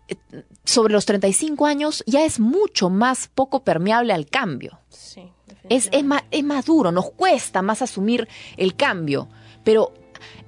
eh, 0.07 0.15
sobre 0.63 0.93
los 0.93 1.07
35 1.07 1.67
años, 1.67 2.05
ya 2.07 2.25
es 2.25 2.39
mucho 2.39 2.89
más 2.89 3.27
poco 3.27 3.65
permeable 3.65 4.13
al 4.13 4.27
cambio. 4.27 4.79
Sí, 4.91 5.33
Es, 5.69 5.89
es, 5.91 6.05
más, 6.05 6.23
es 6.31 6.45
más 6.45 6.67
duro, 6.67 6.93
nos 6.93 7.11
cuesta 7.11 7.61
más 7.61 7.83
asumir 7.83 8.29
el 8.57 8.77
cambio, 8.77 9.29
pero 9.65 9.93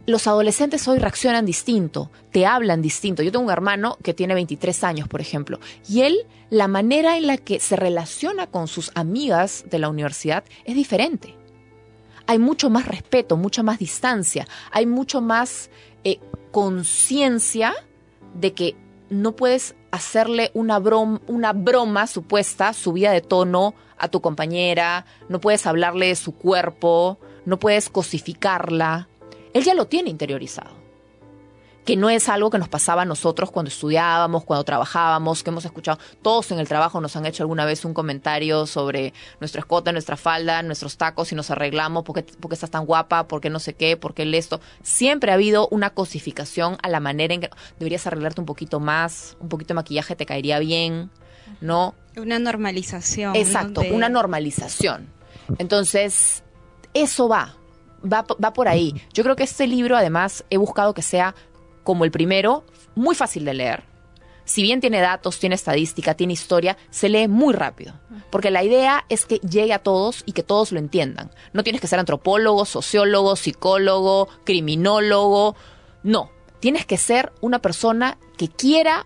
los 0.09 0.27
adolescentes 0.27 0.89
hoy 0.89 0.99
reaccionan 0.99 1.45
distinto, 1.45 2.11
te 2.33 2.47
hablan 2.47 2.81
distinto. 2.81 3.23
Yo 3.23 3.31
tengo 3.31 3.45
un 3.45 3.51
hermano 3.51 3.99
que 4.03 4.15
tiene 4.15 4.33
23 4.35 4.83
años, 4.85 5.07
por 5.07 5.21
ejemplo, 5.21 5.61
y 5.87 6.01
él, 6.01 6.27
la 6.49 6.67
manera 6.67 7.19
en 7.19 7.27
la 7.27 7.37
que 7.37 7.61
se 7.61 7.77
relaciona 7.77 8.47
con 8.47 8.69
sus 8.69 8.91
amigas 8.95 9.67
de 9.69 9.79
la 9.79 9.91
universidad 9.91 10.45
es 10.65 10.75
diferente. 10.75 11.35
Hay 12.27 12.39
mucho 12.39 12.71
más 12.71 12.89
respeto, 12.89 13.37
mucha 13.37 13.63
más 13.63 13.79
distancia, 13.79 14.49
hay 14.71 14.87
mucho 14.87 15.21
más 15.21 15.69
eh, 16.05 16.19
conciencia 16.53 17.75
de 18.35 18.55
que 18.55 18.77
no 19.11 19.37
puedes 19.37 19.75
hacerle 19.91 20.51
una, 20.55 20.81
brom- 20.81 21.21
una 21.27 21.53
broma 21.53 22.07
supuesta, 22.07 22.73
subida 22.73 23.13
de 23.13 23.21
tono 23.21 23.75
a 23.99 24.09
tu 24.09 24.21
compañera, 24.23 25.05
no 25.29 25.39
puedes 25.39 25.67
hablarle 25.67 26.07
de 26.09 26.17
su 26.17 26.33
cuerpo, 26.35 27.19
no 27.45 27.59
puedes 27.59 27.91
cosificarla. 27.91 29.09
Él 29.55 29.63
ya 29.65 29.75
lo 29.75 29.87
tiene 29.87 30.11
interiorizado. 30.11 30.71
Que 31.85 31.97
no 31.97 32.11
es 32.11 32.29
algo 32.29 32.51
que 32.51 32.59
nos 32.59 32.69
pasaba 32.69 33.03
a 33.03 33.05
nosotros 33.07 33.51
cuando 33.51 33.71
estudiábamos, 33.71 34.45
cuando 34.45 34.63
trabajábamos, 34.63 35.43
que 35.43 35.49
hemos 35.49 35.65
escuchado. 35.65 35.99
Todos 36.21 36.51
en 36.51 36.59
el 36.59 36.69
trabajo 36.69 37.01
nos 37.01 37.17
han 37.17 37.25
hecho 37.25 37.43
alguna 37.43 37.65
vez 37.65 37.83
un 37.87 37.95
comentario 37.95 38.67
sobre 38.67 39.15
nuestro 39.41 39.61
escote, 39.61 39.91
nuestra 39.93 40.19
falda, 40.19 40.63
nuestros 40.63 40.99
tacos, 40.99 41.29
si 41.29 41.35
nos 41.35 41.51
arreglamos, 41.51 42.05
por 42.05 42.17
qué, 42.17 42.25
por 42.25 42.51
qué 42.51 42.57
estás 42.57 42.69
tan 42.71 42.85
guapa, 42.85 43.27
por 43.27 43.41
qué 43.41 43.49
no 43.49 43.59
sé 43.59 43.73
qué, 43.73 43.97
por 43.97 44.13
qué 44.13 44.25
el 44.25 44.35
esto. 44.35 44.61
Siempre 44.83 45.31
ha 45.31 45.35
habido 45.35 45.67
una 45.71 45.89
cosificación 45.89 46.77
a 46.83 46.91
la 46.91 47.01
manera 47.01 47.33
en 47.33 47.41
que 47.41 47.51
deberías 47.79 48.07
arreglarte 48.07 48.43
un 48.43 48.47
poquito 48.47 48.81
más, 48.81 49.39
un 49.41 49.49
poquito 49.49 49.69
de 49.69 49.77
maquillaje 49.77 50.15
te 50.15 50.27
caería 50.27 50.59
bien, 50.59 51.11
¿no? 51.63 51.95
Una 52.19 52.39
normalización. 52.39 53.33
¿no? 53.33 53.39
Exacto, 53.39 53.81
de- 53.81 53.93
una 53.93 54.11
normalización. 54.11 55.09
Entonces, 55.57 56.43
eso 56.93 57.31
va, 57.31 57.57
va, 58.05 58.25
va 58.43 58.53
por 58.53 58.69
ahí. 58.69 58.95
Yo 59.13 59.23
creo 59.23 59.37
que 59.37 59.45
este 59.45 59.67
libro, 59.67 59.97
además, 59.97 60.45
he 60.51 60.57
buscado 60.57 60.95
que 60.95 61.03
sea 61.03 61.35
como 61.85 62.05
el 62.05 62.11
primero, 62.11 62.65
muy 62.95 63.15
fácil 63.15 63.45
de 63.45 63.55
leer. 63.55 63.85
Si 64.45 64.63
bien 64.63 64.81
tiene 64.81 65.01
datos, 65.01 65.39
tiene 65.39 65.55
estadística, 65.55 66.15
tiene 66.15 66.33
historia, 66.33 66.79
se 66.91 67.11
lee 67.11 67.29
muy 67.29 67.53
rápido. 67.53 67.93
Porque 68.31 68.51
la 68.51 68.65
idea 68.65 69.05
es 69.11 69.27
que 69.27 69.37
llegue 69.39 69.75
a 69.75 69.79
todos 69.79 70.23
y 70.25 70.33
que 70.33 70.43
todos 70.43 70.73
lo 70.73 70.79
entiendan. 70.79 71.31
No 71.53 71.63
tienes 71.63 71.83
que 71.83 71.87
ser 71.87 71.99
antropólogo, 71.99 72.65
sociólogo, 72.65 73.37
psicólogo, 73.37 74.29
criminólogo. 74.45 75.55
No, 76.03 76.31
tienes 76.61 76.87
que 76.87 76.97
ser 76.97 77.33
una 77.43 77.59
persona 77.59 78.17
que 78.39 78.49
quiera 78.49 79.05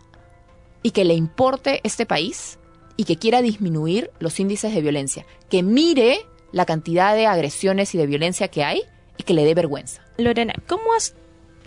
y 0.83 0.93
que 0.93 1.05
le 1.05 1.15
importe 1.15 1.81
este 1.83 2.07
país 2.07 2.59
y 2.97 3.05
que 3.05 3.17
quiera 3.17 3.43
disminuir 3.43 4.13
los 4.21 4.39
índices 4.39 4.73
de 4.73 4.81
violencia, 4.81 5.27
que 5.49 5.65
mire 5.65 6.25
la 6.53 6.67
cantidad 6.67 7.15
de 7.15 7.27
agresiones 7.27 7.95
y 7.95 7.99
de 7.99 8.07
violencia 8.07 8.49
que 8.49 8.65
hay 8.65 8.83
y 9.17 9.23
que 9.25 9.35
le 9.35 9.45
dé 9.45 9.55
vergüenza. 9.55 10.03
Lorena, 10.19 10.55
¿cómo 10.69 10.93
has 10.97 11.15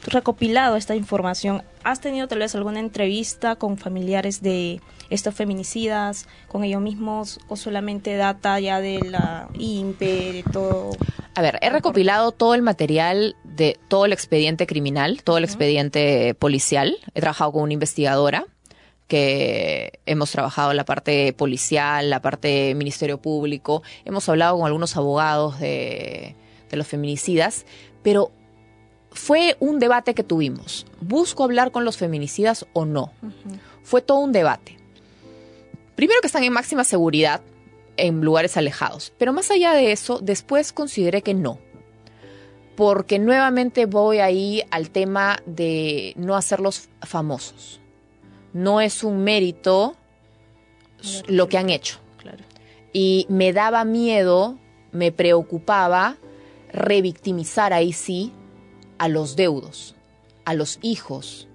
recopilado 0.07 0.75
esta 0.75 0.95
información? 0.95 1.63
¿Has 1.83 1.99
tenido 1.99 2.27
tal 2.27 2.39
vez 2.39 2.55
alguna 2.55 2.79
entrevista 2.79 3.55
con 3.55 3.77
familiares 3.77 4.41
de 4.41 4.81
estos 5.09 5.35
feminicidas, 5.35 6.27
con 6.47 6.63
ellos 6.63 6.81
mismos, 6.81 7.39
o 7.47 7.55
solamente 7.55 8.15
data 8.15 8.59
ya 8.59 8.79
de 8.79 8.99
la 8.99 9.49
INPE, 9.53 10.33
de 10.33 10.43
todo? 10.51 10.91
A 11.35 11.41
ver, 11.41 11.59
he 11.61 11.69
recopilado 11.69 12.31
todo 12.31 12.55
el 12.55 12.61
material 12.61 13.35
de 13.43 13.77
todo 13.87 14.05
el 14.05 14.13
expediente 14.13 14.67
criminal, 14.67 15.21
todo 15.23 15.37
el 15.37 15.43
expediente 15.43 16.33
policial. 16.35 16.97
He 17.13 17.21
trabajado 17.21 17.51
con 17.51 17.63
una 17.63 17.73
investigadora 17.73 18.45
que 19.07 19.99
hemos 20.05 20.31
trabajado 20.31 20.73
la 20.73 20.85
parte 20.85 21.33
policial, 21.33 22.09
la 22.09 22.21
parte 22.21 22.73
Ministerio 22.75 23.21
Público. 23.21 23.83
Hemos 24.03 24.27
hablado 24.29 24.57
con 24.57 24.65
algunos 24.65 24.97
abogados 24.97 25.59
de, 25.59 26.35
de 26.69 26.77
los 26.77 26.87
feminicidas, 26.87 27.65
pero 28.01 28.31
fue 29.11 29.55
un 29.59 29.79
debate 29.79 30.13
que 30.13 30.23
tuvimos. 30.23 30.85
¿Busco 31.01 31.43
hablar 31.43 31.71
con 31.71 31.85
los 31.85 31.97
feminicidas 31.97 32.65
o 32.73 32.85
no? 32.85 33.11
Fue 33.83 34.01
todo 34.01 34.19
un 34.19 34.31
debate. 34.31 34.77
Primero 35.95 36.19
que 36.21 36.27
están 36.27 36.43
en 36.43 36.53
máxima 36.53 36.83
seguridad 36.83 37.41
en 37.97 38.21
lugares 38.21 38.57
alejados, 38.57 39.13
pero 39.17 39.31
más 39.31 39.49
allá 39.51 39.71
de 39.71 39.93
eso, 39.93 40.19
después 40.21 40.73
consideré 40.73 41.21
que 41.21 41.33
no. 41.33 41.59
Porque 42.75 43.19
nuevamente 43.19 43.85
voy 43.85 44.19
ahí 44.19 44.63
al 44.69 44.89
tema 44.89 45.37
de 45.45 46.13
no 46.17 46.35
hacerlos 46.35 46.89
famosos. 47.01 47.79
No 48.55 48.79
es 48.79 49.03
un 49.03 49.25
mérito 49.25 49.97
lo 51.27 51.49
que 51.49 51.57
han 51.57 51.69
hecho. 51.69 51.99
Claro. 52.15 52.41
Y 52.93 53.25
me 53.27 53.51
daba 53.51 53.83
miedo, 53.83 54.57
me 54.93 55.11
preocupaba 55.11 56.15
revictimizar 56.71 57.73
ahí 57.73 57.91
sí 57.91 58.31
a 58.97 59.09
los 59.09 59.35
deudos, 59.35 59.93
a 60.45 60.53
los 60.53 60.79
hijos 60.81 61.49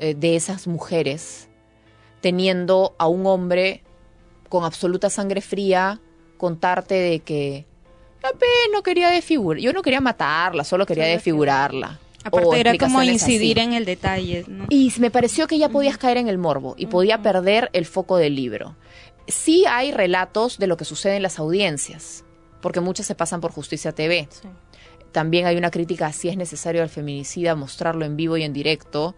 eh, 0.00 0.14
de 0.14 0.34
esas 0.34 0.66
mujeres, 0.66 1.48
teniendo 2.20 2.96
a 2.98 3.06
un 3.06 3.24
hombre 3.24 3.84
con 4.48 4.64
absoluta 4.64 5.10
sangre 5.10 5.40
fría 5.40 6.00
contarte 6.36 6.94
de 6.94 7.20
que 7.20 7.64
la 8.24 8.30
P 8.32 8.44
no 8.72 8.82
quería 8.82 9.10
desfigurar, 9.10 9.60
yo 9.60 9.72
no 9.72 9.82
quería 9.82 10.00
matarla, 10.00 10.64
solo 10.64 10.84
quería 10.84 11.04
desfigurarla. 11.04 12.00
Aparte 12.24 12.60
era 12.60 12.76
como 12.76 13.02
incidir 13.02 13.58
así. 13.60 13.68
en 13.68 13.72
el 13.74 13.84
detalle, 13.84 14.44
¿no? 14.48 14.66
Y 14.68 14.92
me 14.98 15.10
pareció 15.10 15.46
que 15.46 15.58
ya 15.58 15.68
podías 15.68 15.98
caer 15.98 16.16
en 16.18 16.28
el 16.28 16.36
morbo 16.38 16.74
y 16.76 16.86
podía 16.86 17.22
perder 17.22 17.70
el 17.72 17.86
foco 17.86 18.16
del 18.16 18.34
libro. 18.34 18.76
Sí 19.26 19.64
hay 19.68 19.92
relatos 19.92 20.58
de 20.58 20.66
lo 20.66 20.76
que 20.76 20.84
sucede 20.84 21.16
en 21.16 21.22
las 21.22 21.38
audiencias, 21.38 22.24
porque 22.60 22.80
muchas 22.80 23.06
se 23.06 23.14
pasan 23.14 23.40
por 23.40 23.52
Justicia 23.52 23.92
TV. 23.92 24.26
Sí. 24.30 24.48
También 25.12 25.46
hay 25.46 25.56
una 25.56 25.70
crítica 25.70 26.12
si 26.12 26.28
es 26.28 26.36
necesario 26.36 26.82
al 26.82 26.88
feminicida 26.88 27.54
mostrarlo 27.54 28.04
en 28.04 28.16
vivo 28.16 28.36
y 28.36 28.42
en 28.42 28.52
directo. 28.52 29.14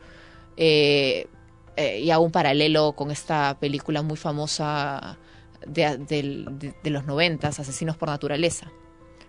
Eh, 0.56 1.26
eh, 1.76 2.00
y 2.00 2.10
hago 2.10 2.24
un 2.24 2.32
paralelo 2.32 2.92
con 2.92 3.10
esta 3.10 3.56
película 3.58 4.02
muy 4.02 4.16
famosa 4.16 5.16
de- 5.66 5.96
de 6.82 6.90
los 6.90 7.06
noventas, 7.06 7.58
Asesinos 7.60 7.96
por 7.96 8.08
Naturaleza, 8.08 8.70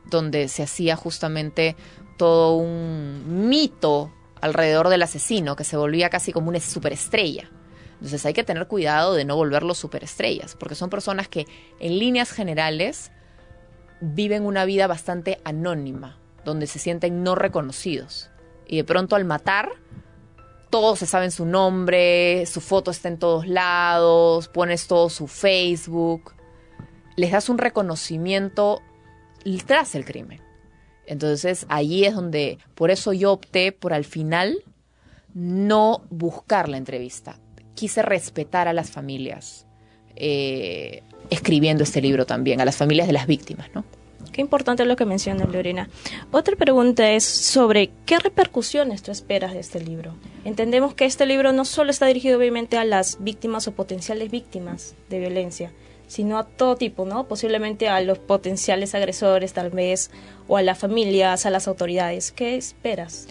donde 0.09 0.47
se 0.49 0.63
hacía 0.63 0.95
justamente 0.95 1.75
todo 2.21 2.57
un 2.57 3.49
mito 3.49 4.13
alrededor 4.41 4.89
del 4.89 5.01
asesino 5.01 5.55
que 5.55 5.63
se 5.63 5.75
volvía 5.75 6.11
casi 6.11 6.31
como 6.31 6.49
una 6.49 6.59
superestrella. 6.59 7.49
Entonces 7.93 8.23
hay 8.27 8.33
que 8.33 8.43
tener 8.43 8.67
cuidado 8.67 9.15
de 9.15 9.25
no 9.25 9.35
volverlos 9.35 9.79
superestrellas, 9.79 10.55
porque 10.55 10.75
son 10.75 10.91
personas 10.91 11.27
que 11.27 11.47
en 11.79 11.97
líneas 11.97 12.31
generales 12.31 13.11
viven 14.01 14.45
una 14.45 14.65
vida 14.65 14.85
bastante 14.85 15.41
anónima, 15.45 16.19
donde 16.45 16.67
se 16.67 16.77
sienten 16.77 17.23
no 17.23 17.33
reconocidos. 17.33 18.29
Y 18.67 18.77
de 18.77 18.83
pronto 18.83 19.15
al 19.15 19.25
matar, 19.25 19.71
todos 20.69 20.99
se 20.99 21.07
saben 21.07 21.31
su 21.31 21.47
nombre, 21.47 22.45
su 22.45 22.61
foto 22.61 22.91
está 22.91 23.07
en 23.07 23.17
todos 23.17 23.47
lados, 23.47 24.47
pones 24.47 24.85
todo 24.85 25.09
su 25.09 25.25
Facebook, 25.25 26.35
les 27.15 27.31
das 27.31 27.49
un 27.49 27.57
reconocimiento 27.57 28.83
tras 29.65 29.95
el 29.95 30.05
crimen. 30.05 30.50
Entonces 31.11 31.65
allí 31.67 32.05
es 32.05 32.15
donde, 32.15 32.57
por 32.73 32.89
eso 32.89 33.11
yo 33.11 33.33
opté 33.33 33.73
por 33.73 33.91
al 33.91 34.05
final 34.05 34.63
no 35.33 36.03
buscar 36.09 36.69
la 36.69 36.77
entrevista. 36.77 37.37
Quise 37.75 38.01
respetar 38.01 38.69
a 38.69 38.73
las 38.73 38.91
familias 38.91 39.65
eh, 40.15 41.03
escribiendo 41.29 41.83
este 41.83 42.01
libro 42.01 42.25
también, 42.25 42.61
a 42.61 42.65
las 42.65 42.77
familias 42.77 43.07
de 43.07 43.13
las 43.13 43.27
víctimas, 43.27 43.67
¿no? 43.75 43.83
Qué 44.31 44.39
importante 44.39 44.85
lo 44.85 44.95
que 44.95 45.03
menciona 45.03 45.43
Lorena. 45.43 45.89
Otra 46.31 46.55
pregunta 46.55 47.11
es 47.11 47.25
sobre 47.25 47.91
qué 48.05 48.17
repercusiones 48.17 49.03
tú 49.03 49.11
esperas 49.11 49.51
de 49.51 49.59
este 49.59 49.81
libro. 49.81 50.15
Entendemos 50.45 50.93
que 50.93 51.03
este 51.03 51.25
libro 51.25 51.51
no 51.51 51.65
solo 51.65 51.91
está 51.91 52.05
dirigido 52.05 52.37
obviamente 52.37 52.77
a 52.77 52.85
las 52.85 53.21
víctimas 53.21 53.67
o 53.67 53.73
potenciales 53.73 54.31
víctimas 54.31 54.95
de 55.09 55.19
violencia, 55.19 55.73
sino 56.11 56.37
a 56.37 56.43
todo 56.45 56.75
tipo, 56.75 57.05
¿no? 57.05 57.27
Posiblemente 57.29 57.87
a 57.87 58.01
los 58.01 58.19
potenciales 58.19 58.93
agresores 58.95 59.53
tal 59.53 59.69
vez, 59.69 60.11
o 60.49 60.57
a 60.57 60.61
las 60.61 60.77
familias, 60.77 61.45
a 61.45 61.49
las 61.49 61.69
autoridades. 61.69 62.33
¿Qué 62.33 62.57
esperas? 62.57 63.27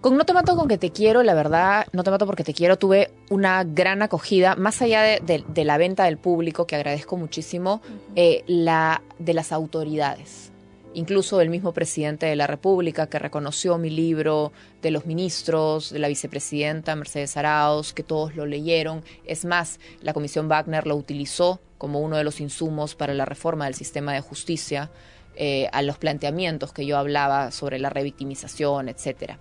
Con 0.00 0.16
No 0.16 0.24
te 0.24 0.32
mato 0.32 0.56
con 0.56 0.68
que 0.68 0.78
te 0.78 0.90
quiero, 0.90 1.24
la 1.24 1.34
verdad, 1.34 1.86
No 1.92 2.04
te 2.04 2.10
mato 2.12 2.24
porque 2.26 2.44
te 2.44 2.54
quiero, 2.54 2.76
tuve 2.78 3.10
una 3.30 3.64
gran 3.64 4.00
acogida, 4.02 4.54
más 4.54 4.80
allá 4.80 5.02
de, 5.02 5.18
de- 5.20 5.44
de 5.48 5.64
la 5.64 5.76
venta 5.76 6.04
del 6.04 6.18
público, 6.18 6.66
que 6.68 6.76
agradezco 6.76 7.16
muchísimo, 7.16 7.80
eh, 8.14 8.44
la 8.46 9.02
de 9.18 9.34
las 9.34 9.50
autoridades. 9.50 10.51
Incluso 10.94 11.38
del 11.38 11.48
mismo 11.48 11.72
presidente 11.72 12.26
de 12.26 12.36
la 12.36 12.46
República 12.46 13.06
que 13.06 13.18
reconoció 13.18 13.78
mi 13.78 13.88
libro, 13.88 14.52
de 14.82 14.90
los 14.90 15.06
ministros, 15.06 15.90
de 15.90 15.98
la 15.98 16.08
vicepresidenta 16.08 16.94
Mercedes 16.96 17.36
Arauz, 17.36 17.94
que 17.94 18.02
todos 18.02 18.36
lo 18.36 18.44
leyeron. 18.44 19.02
Es 19.24 19.46
más, 19.46 19.80
la 20.02 20.12
Comisión 20.12 20.48
Wagner 20.48 20.86
lo 20.86 20.96
utilizó 20.96 21.60
como 21.78 22.00
uno 22.00 22.16
de 22.16 22.24
los 22.24 22.40
insumos 22.40 22.94
para 22.94 23.14
la 23.14 23.24
reforma 23.24 23.64
del 23.64 23.74
sistema 23.74 24.12
de 24.12 24.20
justicia, 24.20 24.90
eh, 25.34 25.68
a 25.72 25.80
los 25.80 25.96
planteamientos 25.96 26.74
que 26.74 26.84
yo 26.84 26.98
hablaba 26.98 27.50
sobre 27.52 27.78
la 27.78 27.88
revictimización, 27.88 28.90
etcétera. 28.90 29.38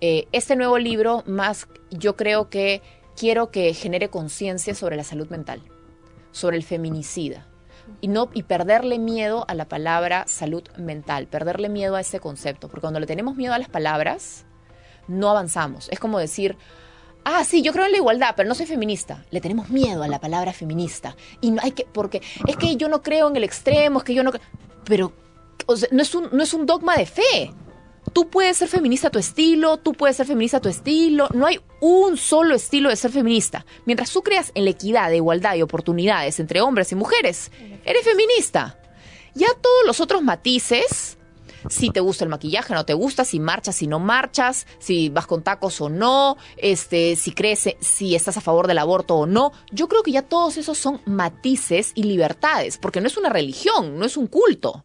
Eh, 0.00 0.28
este 0.30 0.54
nuevo 0.54 0.78
libro, 0.78 1.24
más 1.26 1.66
yo 1.90 2.16
creo 2.16 2.50
que 2.50 2.82
quiero 3.16 3.50
que 3.50 3.74
genere 3.74 4.10
conciencia 4.10 4.76
sobre 4.76 4.94
la 4.94 5.02
salud 5.02 5.28
mental, 5.28 5.60
sobre 6.30 6.56
el 6.56 6.62
feminicida, 6.62 7.47
y 8.00 8.08
no 8.08 8.30
y 8.34 8.42
perderle 8.44 8.98
miedo 8.98 9.44
a 9.48 9.54
la 9.54 9.68
palabra 9.68 10.24
salud 10.26 10.62
mental, 10.76 11.26
perderle 11.26 11.68
miedo 11.68 11.96
a 11.96 12.00
ese 12.00 12.20
concepto, 12.20 12.68
porque 12.68 12.82
cuando 12.82 13.00
le 13.00 13.06
tenemos 13.06 13.36
miedo 13.36 13.54
a 13.54 13.58
las 13.58 13.68
palabras 13.68 14.44
no 15.08 15.30
avanzamos. 15.30 15.88
Es 15.90 15.98
como 15.98 16.18
decir, 16.18 16.56
ah, 17.24 17.44
sí, 17.44 17.62
yo 17.62 17.72
creo 17.72 17.86
en 17.86 17.92
la 17.92 17.98
igualdad, 17.98 18.34
pero 18.36 18.48
no 18.48 18.54
soy 18.54 18.66
feminista. 18.66 19.24
Le 19.30 19.40
tenemos 19.40 19.70
miedo 19.70 20.02
a 20.02 20.08
la 20.08 20.20
palabra 20.20 20.52
feminista 20.52 21.16
y 21.40 21.50
no 21.50 21.62
hay 21.62 21.72
que 21.72 21.86
porque 21.92 22.22
es 22.46 22.56
que 22.56 22.76
yo 22.76 22.88
no 22.88 23.02
creo 23.02 23.28
en 23.28 23.36
el 23.36 23.44
extremo, 23.44 23.98
es 23.98 24.04
que 24.04 24.14
yo 24.14 24.22
no, 24.22 24.32
pero 24.84 25.12
no 25.90 26.02
es 26.02 26.14
un 26.14 26.28
no 26.32 26.42
es 26.42 26.54
un 26.54 26.66
dogma 26.66 26.96
de 26.96 27.06
fe. 27.06 27.52
Tú 28.12 28.28
puedes 28.28 28.56
ser 28.56 28.68
feminista 28.68 29.08
a 29.08 29.10
tu 29.10 29.18
estilo, 29.18 29.76
tú 29.78 29.92
puedes 29.92 30.16
ser 30.16 30.26
feminista 30.26 30.58
a 30.58 30.60
tu 30.60 30.68
estilo, 30.68 31.28
no 31.34 31.46
hay 31.46 31.60
un 31.80 32.16
solo 32.16 32.54
estilo 32.54 32.88
de 32.88 32.96
ser 32.96 33.10
feminista. 33.10 33.66
Mientras 33.84 34.12
tú 34.12 34.22
creas 34.22 34.52
en 34.54 34.64
la 34.64 34.70
equidad, 34.70 35.10
de 35.10 35.16
igualdad 35.16 35.54
y 35.54 35.62
oportunidades 35.62 36.40
entre 36.40 36.60
hombres 36.60 36.92
y 36.92 36.94
mujeres, 36.94 37.50
eres 37.84 38.04
feminista. 38.04 38.78
Ya 39.34 39.48
todos 39.60 39.86
los 39.86 40.00
otros 40.00 40.22
matices, 40.22 41.18
si 41.68 41.90
te 41.90 42.00
gusta 42.00 42.24
el 42.24 42.30
maquillaje, 42.30 42.74
no 42.74 42.84
te 42.84 42.94
gusta, 42.94 43.24
si 43.24 43.40
marchas, 43.40 43.76
si 43.76 43.86
no 43.86 43.98
marchas, 43.98 44.66
si 44.78 45.08
vas 45.08 45.26
con 45.26 45.42
tacos 45.42 45.80
o 45.80 45.88
no, 45.88 46.36
este, 46.56 47.16
si 47.16 47.32
crees, 47.32 47.68
si 47.80 48.14
estás 48.14 48.36
a 48.36 48.40
favor 48.40 48.66
del 48.66 48.78
aborto 48.78 49.16
o 49.16 49.26
no, 49.26 49.52
yo 49.70 49.88
creo 49.88 50.02
que 50.02 50.12
ya 50.12 50.22
todos 50.22 50.56
esos 50.56 50.78
son 50.78 51.00
matices 51.04 51.92
y 51.94 52.04
libertades, 52.04 52.78
porque 52.78 53.00
no 53.00 53.06
es 53.06 53.16
una 53.16 53.28
religión, 53.28 53.98
no 53.98 54.04
es 54.06 54.16
un 54.16 54.26
culto. 54.26 54.84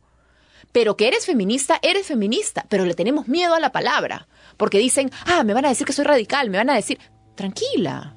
Pero 0.74 0.98
que 0.98 1.08
eres 1.08 1.26
feminista, 1.26 1.80
eres 1.82 2.08
feminista, 2.08 2.66
pero 2.68 2.84
le 2.84 2.96
tenemos 2.96 3.30
miedo 3.30 3.54
a 3.54 3.62
la 3.62 3.72
palabra, 3.72 4.28
porque 4.58 4.80
dicen, 4.80 5.10
ah, 5.26 5.46
me 5.46 5.54
van 5.54 5.66
a 5.66 5.70
decir 5.70 5.88
que 5.88 5.94
soy 5.94 6.04
radical, 6.04 6.50
me 6.50 6.58
van 6.58 6.70
a 6.70 6.76
decir, 6.76 7.00
tranquila, 7.36 8.16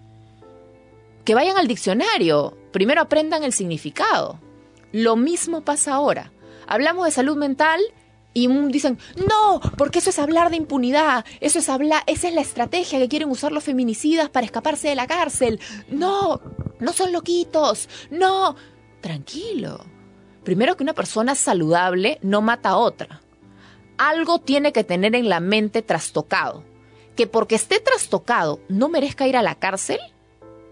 que 1.25 1.35
vayan 1.35 1.57
al 1.57 1.69
diccionario, 1.69 2.57
primero 2.73 3.03
aprendan 3.03 3.45
el 3.45 3.53
significado. 3.53 4.40
Lo 4.92 5.16
mismo 5.16 5.62
pasa 5.62 5.95
ahora. 5.95 6.33
Hablamos 6.66 7.05
de 7.05 7.11
salud 7.11 7.37
mental 7.37 7.81
y 8.33 8.49
dicen, 8.69 8.99
no, 9.29 9.61
porque 9.77 9.99
eso 9.99 10.11
es 10.11 10.19
hablar 10.19 10.51
de 10.51 10.57
impunidad, 10.57 11.25
eso 11.40 11.59
es 11.59 11.69
hablar, 11.69 12.03
esa 12.07 12.29
es 12.29 12.35
la 12.35 12.42
estrategia 12.42 12.99
que 12.99 13.09
quieren 13.09 13.31
usar 13.31 13.51
los 13.51 13.64
feminicidas 13.64 14.29
para 14.29 14.47
escaparse 14.47 14.88
de 14.88 14.95
la 14.95 15.07
cárcel. 15.07 15.59
No, 15.88 16.40
no 16.79 16.92
son 16.92 17.12
loquitos, 17.12 17.88
no. 18.11 18.57
Tranquilo. 19.01 19.85
Primero 20.46 20.76
que 20.76 20.85
una 20.85 20.92
persona 20.92 21.35
saludable 21.35 22.20
no 22.22 22.40
mata 22.40 22.68
a 22.68 22.76
otra. 22.76 23.20
Algo 23.98 24.38
tiene 24.38 24.72
que 24.72 24.85
tener 24.85 25.16
en 25.16 25.28
la 25.28 25.40
mente 25.40 25.82
trastocado. 25.82 26.62
Que 27.16 27.26
porque 27.26 27.56
esté 27.56 27.80
trastocado 27.80 28.61
no 28.68 28.88
merezca 28.88 29.26
ir 29.26 29.37
a 29.37 29.42
la 29.42 29.56
cárcel, 29.56 29.98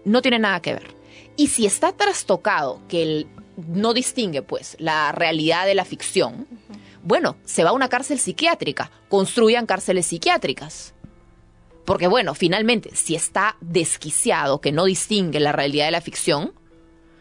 no 0.05 0.21
tiene 0.21 0.39
nada 0.39 0.61
que 0.61 0.75
ver. 0.75 0.95
Y 1.35 1.47
si 1.47 1.65
está 1.65 1.91
trastocado, 1.91 2.79
que 2.87 3.03
él 3.03 3.27
no 3.57 3.93
distingue 3.93 4.41
pues 4.41 4.77
la 4.79 5.11
realidad 5.11 5.65
de 5.65 5.75
la 5.75 5.83
ficción, 5.83 6.47
bueno, 7.03 7.35
se 7.43 7.65
va 7.65 7.71
a 7.71 7.73
una 7.73 7.89
cárcel 7.89 8.17
psiquiátrica, 8.17 8.91
construyan 9.09 9.65
cárceles 9.65 10.05
psiquiátricas. 10.05 10.93
Porque 11.83 12.07
bueno, 12.07 12.33
finalmente, 12.33 12.95
si 12.95 13.13
está 13.13 13.57
desquiciado, 13.59 14.61
que 14.61 14.71
no 14.71 14.85
distingue 14.85 15.41
la 15.41 15.51
realidad 15.51 15.87
de 15.87 15.91
la 15.91 15.99
ficción, 15.99 16.53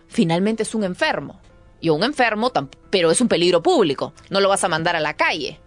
finalmente 0.06 0.62
es 0.62 0.76
un 0.76 0.84
enfermo. 0.84 1.40
Y 1.84 1.90
un 1.90 2.02
enfermo, 2.02 2.50
pero 2.88 3.10
es 3.10 3.20
un 3.20 3.28
peligro 3.28 3.62
público. 3.62 4.14
No 4.30 4.40
lo 4.40 4.48
vas 4.48 4.64
a 4.64 4.70
mandar 4.70 4.96
a 4.96 5.00
la 5.00 5.18
calle. 5.18 5.60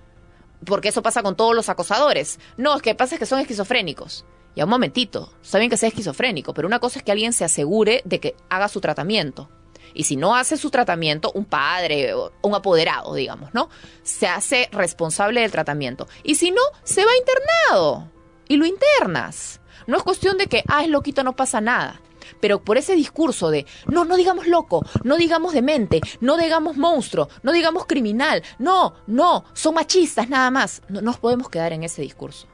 Porque 0.66 0.88
eso 0.88 1.04
pasa 1.04 1.22
con 1.22 1.36
todos 1.36 1.54
los 1.54 1.70
acosadores. 1.70 2.40
No, 2.58 2.76
es 2.76 2.82
que 2.82 2.96
pasa 2.96 3.14
es 3.14 3.20
que 3.20 3.28
son 3.28 3.40
esquizofrénicos. 3.40 4.26
Ya 4.56 4.64
un 4.64 4.72
momentito, 4.72 5.32
está 5.44 5.60
bien 5.60 5.70
que 5.70 5.78
sea 5.78 5.90
esquizofrénico, 5.90 6.56
pero 6.56 6.68
una 6.68 6.80
cosa 6.80 6.98
es 6.98 7.06
que 7.06 7.12
alguien 7.12 7.34
se 7.34 7.46
asegure 7.46 8.02
de 8.04 8.20
que 8.20 8.36
haga 8.50 8.68
su 8.68 8.82
tratamiento. 8.82 9.48
Y 9.94 10.06
si 10.06 10.16
no 10.16 10.36
hace 10.36 10.58
su 10.58 10.72
tratamiento, 10.72 11.32
un 11.36 11.46
padre 11.46 12.16
un 12.42 12.56
apoderado, 12.56 13.14
digamos, 13.14 13.54
¿no? 13.54 13.70
Se 14.02 14.26
hace 14.26 14.70
responsable 14.72 15.42
del 15.42 15.52
tratamiento. 15.52 16.08
Y 16.24 16.34
si 16.34 16.50
no, 16.50 16.64
se 16.84 17.06
va 17.06 17.12
internado. 17.16 18.12
Y 18.48 18.58
lo 18.58 18.66
internas. 18.66 19.62
No 19.86 19.98
es 19.98 20.04
cuestión 20.04 20.40
de 20.40 20.48
que, 20.48 20.64
ah, 20.68 20.84
es 20.84 20.90
loquito, 20.90 21.24
no 21.24 21.36
pasa 21.36 21.62
nada. 21.62 22.02
Pero 22.40 22.64
por 22.64 22.78
ese 22.78 22.96
discurso 22.96 23.50
de, 23.50 23.66
no, 23.88 24.06
no 24.06 24.18
digamos 24.18 24.48
loco, 24.48 24.86
no 25.04 25.18
digamos 25.18 25.54
demente, 25.54 26.02
no 26.22 26.38
digamos 26.38 26.78
monstruo, 26.78 27.30
no 27.44 27.52
digamos 27.52 27.86
criminal, 27.86 28.44
no, 28.60 28.96
no, 29.08 29.46
son 29.54 29.76
machistas 29.76 30.30
nada 30.30 30.52
más. 30.52 30.82
No 30.90 31.02
nos 31.02 31.18
podemos 31.18 31.50
quedar 31.50 31.74
en 31.74 31.84
ese 31.84 32.02
discurso. 32.02 32.48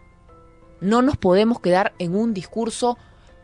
No 0.82 1.02
nos 1.02 1.18
podemos 1.18 1.60
quedar 1.60 1.94
en 2.00 2.16
un 2.16 2.34
discurso 2.34 2.98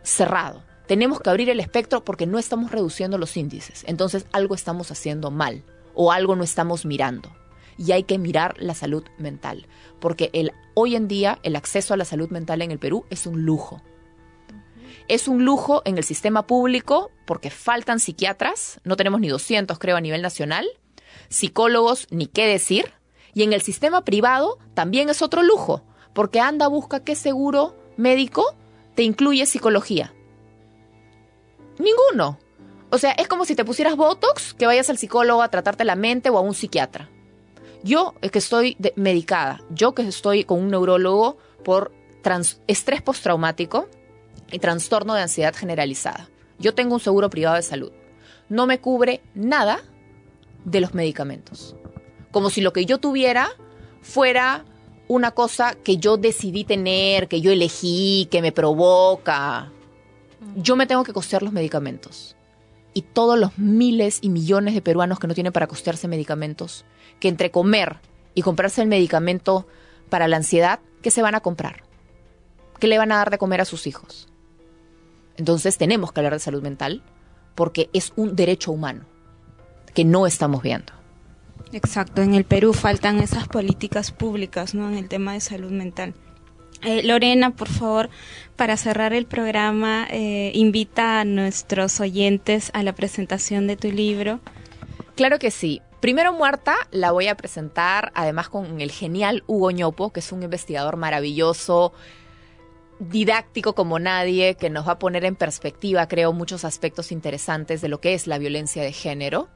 cerrado. 0.04 0.63
Tenemos 0.88 1.22
que 1.22 1.30
abrir 1.30 1.50
el 1.50 1.60
espectro 1.60 2.04
porque 2.04 2.26
no 2.26 2.39
estamos 2.39 2.72
reduciendo 2.72 3.18
los 3.18 3.38
índices. 3.38 3.84
Entonces 3.86 4.26
algo 4.32 4.56
estamos 4.56 4.92
haciendo 4.92 5.30
mal 5.30 5.63
o 5.94 6.12
algo 6.12 6.36
no 6.36 6.44
estamos 6.44 6.86
mirando. 6.86 7.32
Y 7.78 7.92
hay 7.92 8.04
que 8.04 8.18
mirar 8.18 8.56
la 8.58 8.74
salud 8.74 9.04
mental. 9.18 9.68
Porque 10.00 10.32
el, 10.34 10.52
hoy 10.74 10.96
en 10.96 11.08
día 11.08 11.39
el 11.44 11.56
acceso 11.56 11.94
a 11.94 11.98
la 11.98 12.06
salud 12.06 12.30
mental 12.30 12.62
en 12.62 12.72
el 12.72 12.80
Perú 12.80 13.06
es 13.10 13.26
un 13.28 13.46
lujo. 13.46 13.82
Es 15.10 15.28
un 15.28 15.43
lujo 15.43 15.82
en 15.86 15.98
el 15.98 16.04
sistema 16.04 16.45
público 16.45 17.10
porque 17.26 17.50
faltan 17.50 18.00
psiquiatras, 18.00 18.80
no 18.84 18.95
tenemos 18.95 19.19
ni 19.19 19.28
200 19.28 19.80
creo 19.80 19.98
a 19.98 20.02
nivel 20.02 20.22
nacional, 20.22 20.67
psicólogos 21.30 22.06
ni 22.12 22.28
qué 22.28 22.45
decir, 22.45 22.93
y 23.34 23.41
en 23.41 23.52
el 23.52 23.63
sistema 23.63 24.06
privado 24.06 24.60
también 24.76 25.10
es 25.10 25.24
otro 25.24 25.41
lujo, 25.41 25.84
porque 26.13 26.39
anda 26.39 26.67
busca 26.67 27.04
qué 27.04 27.15
seguro 27.15 27.76
médico 27.98 28.56
te 28.93 29.02
incluye 29.02 29.48
psicología. 29.48 30.13
Ninguno. 31.80 32.38
O 32.91 33.00
sea, 33.00 33.12
es 33.13 33.28
como 33.28 33.45
si 33.45 33.56
te 33.56 33.65
pusieras 33.65 33.95
Botox, 33.95 34.54
que 34.54 34.67
vayas 34.67 34.91
al 34.91 35.00
psicólogo 35.00 35.41
a 35.41 35.50
tratarte 35.50 35.86
la 35.86 35.95
mente 35.95 36.30
o 36.30 36.38
a 36.38 36.41
un 36.41 36.54
psiquiatra. 36.54 37.10
Yo 37.82 38.13
que 38.32 38.38
estoy 38.38 38.78
medicada, 38.95 39.63
yo 39.72 39.95
que 39.95 40.04
estoy 40.04 40.43
con 40.43 40.60
un 40.60 40.69
neurólogo 40.69 41.38
por 41.63 41.91
estrés 42.67 43.02
postraumático 43.02 43.88
y 44.52 44.60
trastorno 44.60 45.14
de 45.14 45.22
ansiedad 45.22 45.56
generalizada. 45.56 46.30
Yo 46.60 46.74
tengo 46.74 46.96
un 46.96 47.00
seguro 47.00 47.30
privado 47.30 47.56
de 47.56 47.62
salud. 47.62 47.92
No 48.50 48.66
me 48.66 48.80
cubre 48.80 49.22
nada 49.34 49.80
de 50.66 50.82
los 50.82 50.94
medicamentos. 50.94 51.76
Como 52.32 52.50
si 52.50 52.62
lo 52.62 52.74
que 52.74 52.86
yo 52.86 52.98
tuviera 52.98 53.50
fuera 54.02 54.66
una 55.08 55.32
cosa 55.32 55.76
que 55.76 55.98
yo 55.98 56.18
decidí 56.18 56.64
tener, 56.64 57.28
que 57.28 57.42
yo 57.42 57.52
elegí, 57.52 58.28
que 58.30 58.42
me 58.42 58.52
provoca. 58.52 59.72
Yo 60.56 60.76
me 60.76 60.88
tengo 60.88 61.04
que 61.04 61.14
costear 61.14 61.42
los 61.42 61.54
medicamentos. 61.54 62.36
Y 62.94 63.02
todos 63.02 63.38
los 63.38 63.58
miles 63.58 64.20
y 64.22 64.30
millones 64.30 64.74
de 64.74 64.82
peruanos 64.82 65.20
que 65.20 65.28
no 65.28 65.34
tienen 65.34 65.54
para 65.54 65.68
costearse 65.68 66.08
medicamentos, 66.08 66.86
que 67.20 67.28
entre 67.28 67.52
comer 67.52 67.98
y 68.36 68.42
comprarse 68.42 68.82
el 68.82 68.88
medicamento 68.88 69.68
para 70.10 70.28
la 70.28 70.38
ansiedad, 70.38 70.80
¿qué 71.02 71.12
se 71.12 71.22
van 71.22 71.36
a 71.36 71.42
comprar? 71.42 71.84
¿Qué 72.80 72.88
le 72.88 72.98
van 72.98 73.12
a 73.12 73.18
dar 73.18 73.30
de 73.30 73.38
comer 73.38 73.62
a 73.62 73.66
sus 73.66 73.88
hijos? 73.88 74.28
Entonces 75.39 75.78
tenemos 75.78 76.12
que 76.12 76.19
hablar 76.19 76.34
de 76.34 76.39
salud 76.39 76.62
mental 76.62 77.02
porque 77.56 77.89
es 77.93 78.12
un 78.17 78.36
derecho 78.36 78.73
humano 78.73 79.06
que 79.93 80.04
no 80.04 80.28
estamos 80.28 80.62
viendo. 80.62 80.91
Exacto, 81.71 82.21
en 82.21 82.34
el 82.34 82.43
Perú 82.43 82.73
faltan 82.73 83.19
esas 83.19 83.47
políticas 83.47 84.12
públicas, 84.12 84.75
¿no? 84.75 84.89
En 84.89 84.97
el 84.97 85.08
tema 85.08 85.34
de 85.34 85.39
salud 85.39 85.71
mental. 85.71 86.13
Eh, 86.84 87.04
Lorena, 87.04 87.52
por 87.52 87.69
favor, 87.69 88.10
para 88.58 88.75
cerrar 88.75 89.13
el 89.13 89.25
programa, 89.25 90.08
eh, 90.10 90.52
invita 90.56 91.21
a 91.21 91.25
nuestros 91.25 92.02
oyentes 92.02 92.69
a 92.73 92.84
la 92.84 92.93
presentación 92.93 93.65
de 93.65 93.78
tu 93.78 93.91
libro. 93.91 94.41
Claro 95.15 95.39
que 95.39 95.52
sí. 95.52 95.82
Primero 96.02 96.34
Muerta 96.34 96.75
la 96.91 97.12
voy 97.12 97.28
a 97.28 97.36
presentar 97.36 98.12
además 98.13 98.49
con 98.49 98.82
el 98.82 98.91
genial 98.91 99.43
Hugo 99.47 99.71
Ñopo, 99.71 100.12
que 100.12 100.19
es 100.19 100.32
un 100.34 100.43
investigador 100.43 100.97
maravilloso, 100.97 101.93
didáctico 103.00 103.74
como 103.74 103.98
nadie, 104.00 104.56
que 104.56 104.70
nos 104.70 104.88
va 104.88 104.94
a 104.94 105.00
poner 105.00 105.26
en 105.26 105.36
perspectiva, 105.36 106.08
creo, 106.08 106.34
muchos 106.34 106.66
aspectos 106.66 107.12
interesantes 107.12 107.82
de 107.82 107.88
lo 107.88 108.00
que 108.00 108.14
es 108.14 108.28
la 108.28 108.38
violencia 108.38 108.84
de 108.84 108.92
género. 108.92 109.50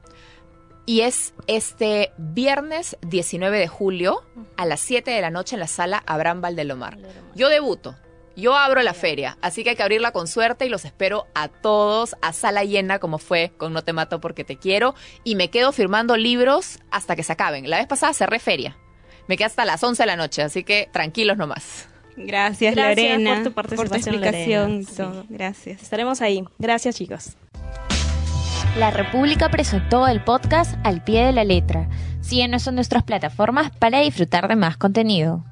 Y 0.86 1.00
es 1.00 1.32
este 1.46 2.12
viernes 2.18 2.98
19 3.02 3.58
de 3.58 3.68
julio 3.68 4.22
a 4.56 4.66
las 4.66 4.80
7 4.80 5.10
de 5.10 5.20
la 5.20 5.30
noche 5.30 5.56
en 5.56 5.60
la 5.60 5.66
sala 5.66 6.02
Abraham 6.06 6.42
Valdelomar. 6.42 6.98
Yo 7.34 7.48
debuto, 7.48 7.96
yo 8.36 8.54
abro 8.54 8.82
la 8.82 8.92
feria, 8.92 9.38
así 9.40 9.64
que 9.64 9.70
hay 9.70 9.76
que 9.76 9.82
abrirla 9.82 10.12
con 10.12 10.26
suerte 10.26 10.66
y 10.66 10.68
los 10.68 10.84
espero 10.84 11.26
a 11.34 11.48
todos 11.48 12.16
a 12.20 12.34
sala 12.34 12.64
llena 12.64 12.98
como 12.98 13.18
fue 13.18 13.52
con 13.56 13.72
No 13.72 13.82
te 13.82 13.94
mato 13.94 14.20
porque 14.20 14.44
te 14.44 14.56
quiero 14.58 14.94
y 15.22 15.36
me 15.36 15.48
quedo 15.48 15.72
firmando 15.72 16.18
libros 16.18 16.80
hasta 16.90 17.16
que 17.16 17.22
se 17.22 17.32
acaben. 17.32 17.70
La 17.70 17.78
vez 17.78 17.86
pasada 17.86 18.12
cerré 18.12 18.38
feria. 18.38 18.76
Me 19.26 19.38
quedé 19.38 19.46
hasta 19.46 19.64
las 19.64 19.82
11 19.82 20.02
de 20.02 20.06
la 20.06 20.16
noche, 20.16 20.42
así 20.42 20.64
que 20.64 20.90
tranquilos 20.92 21.38
nomás. 21.38 21.88
Gracias, 22.16 22.74
Gracias 22.74 23.18
Lorena, 23.18 23.34
por 23.34 23.44
tu 23.44 23.52
participación, 23.52 24.14
explicación 24.14 24.84
Sí. 24.84 24.96
todo. 24.96 25.24
Gracias. 25.28 25.82
Estaremos 25.82 26.20
ahí. 26.20 26.44
Gracias, 26.58 26.96
chicos. 26.96 27.36
La 28.78 28.90
República 28.90 29.48
presentó 29.50 30.06
el 30.08 30.22
podcast 30.22 30.74
Al 30.84 31.02
pie 31.04 31.24
de 31.26 31.32
la 31.32 31.44
letra. 31.44 31.88
Síguenos 32.20 32.66
en 32.66 32.74
nuestras 32.74 33.02
plataformas 33.04 33.70
para 33.78 34.00
disfrutar 34.00 34.48
de 34.48 34.56
más 34.56 34.76
contenido. 34.76 35.44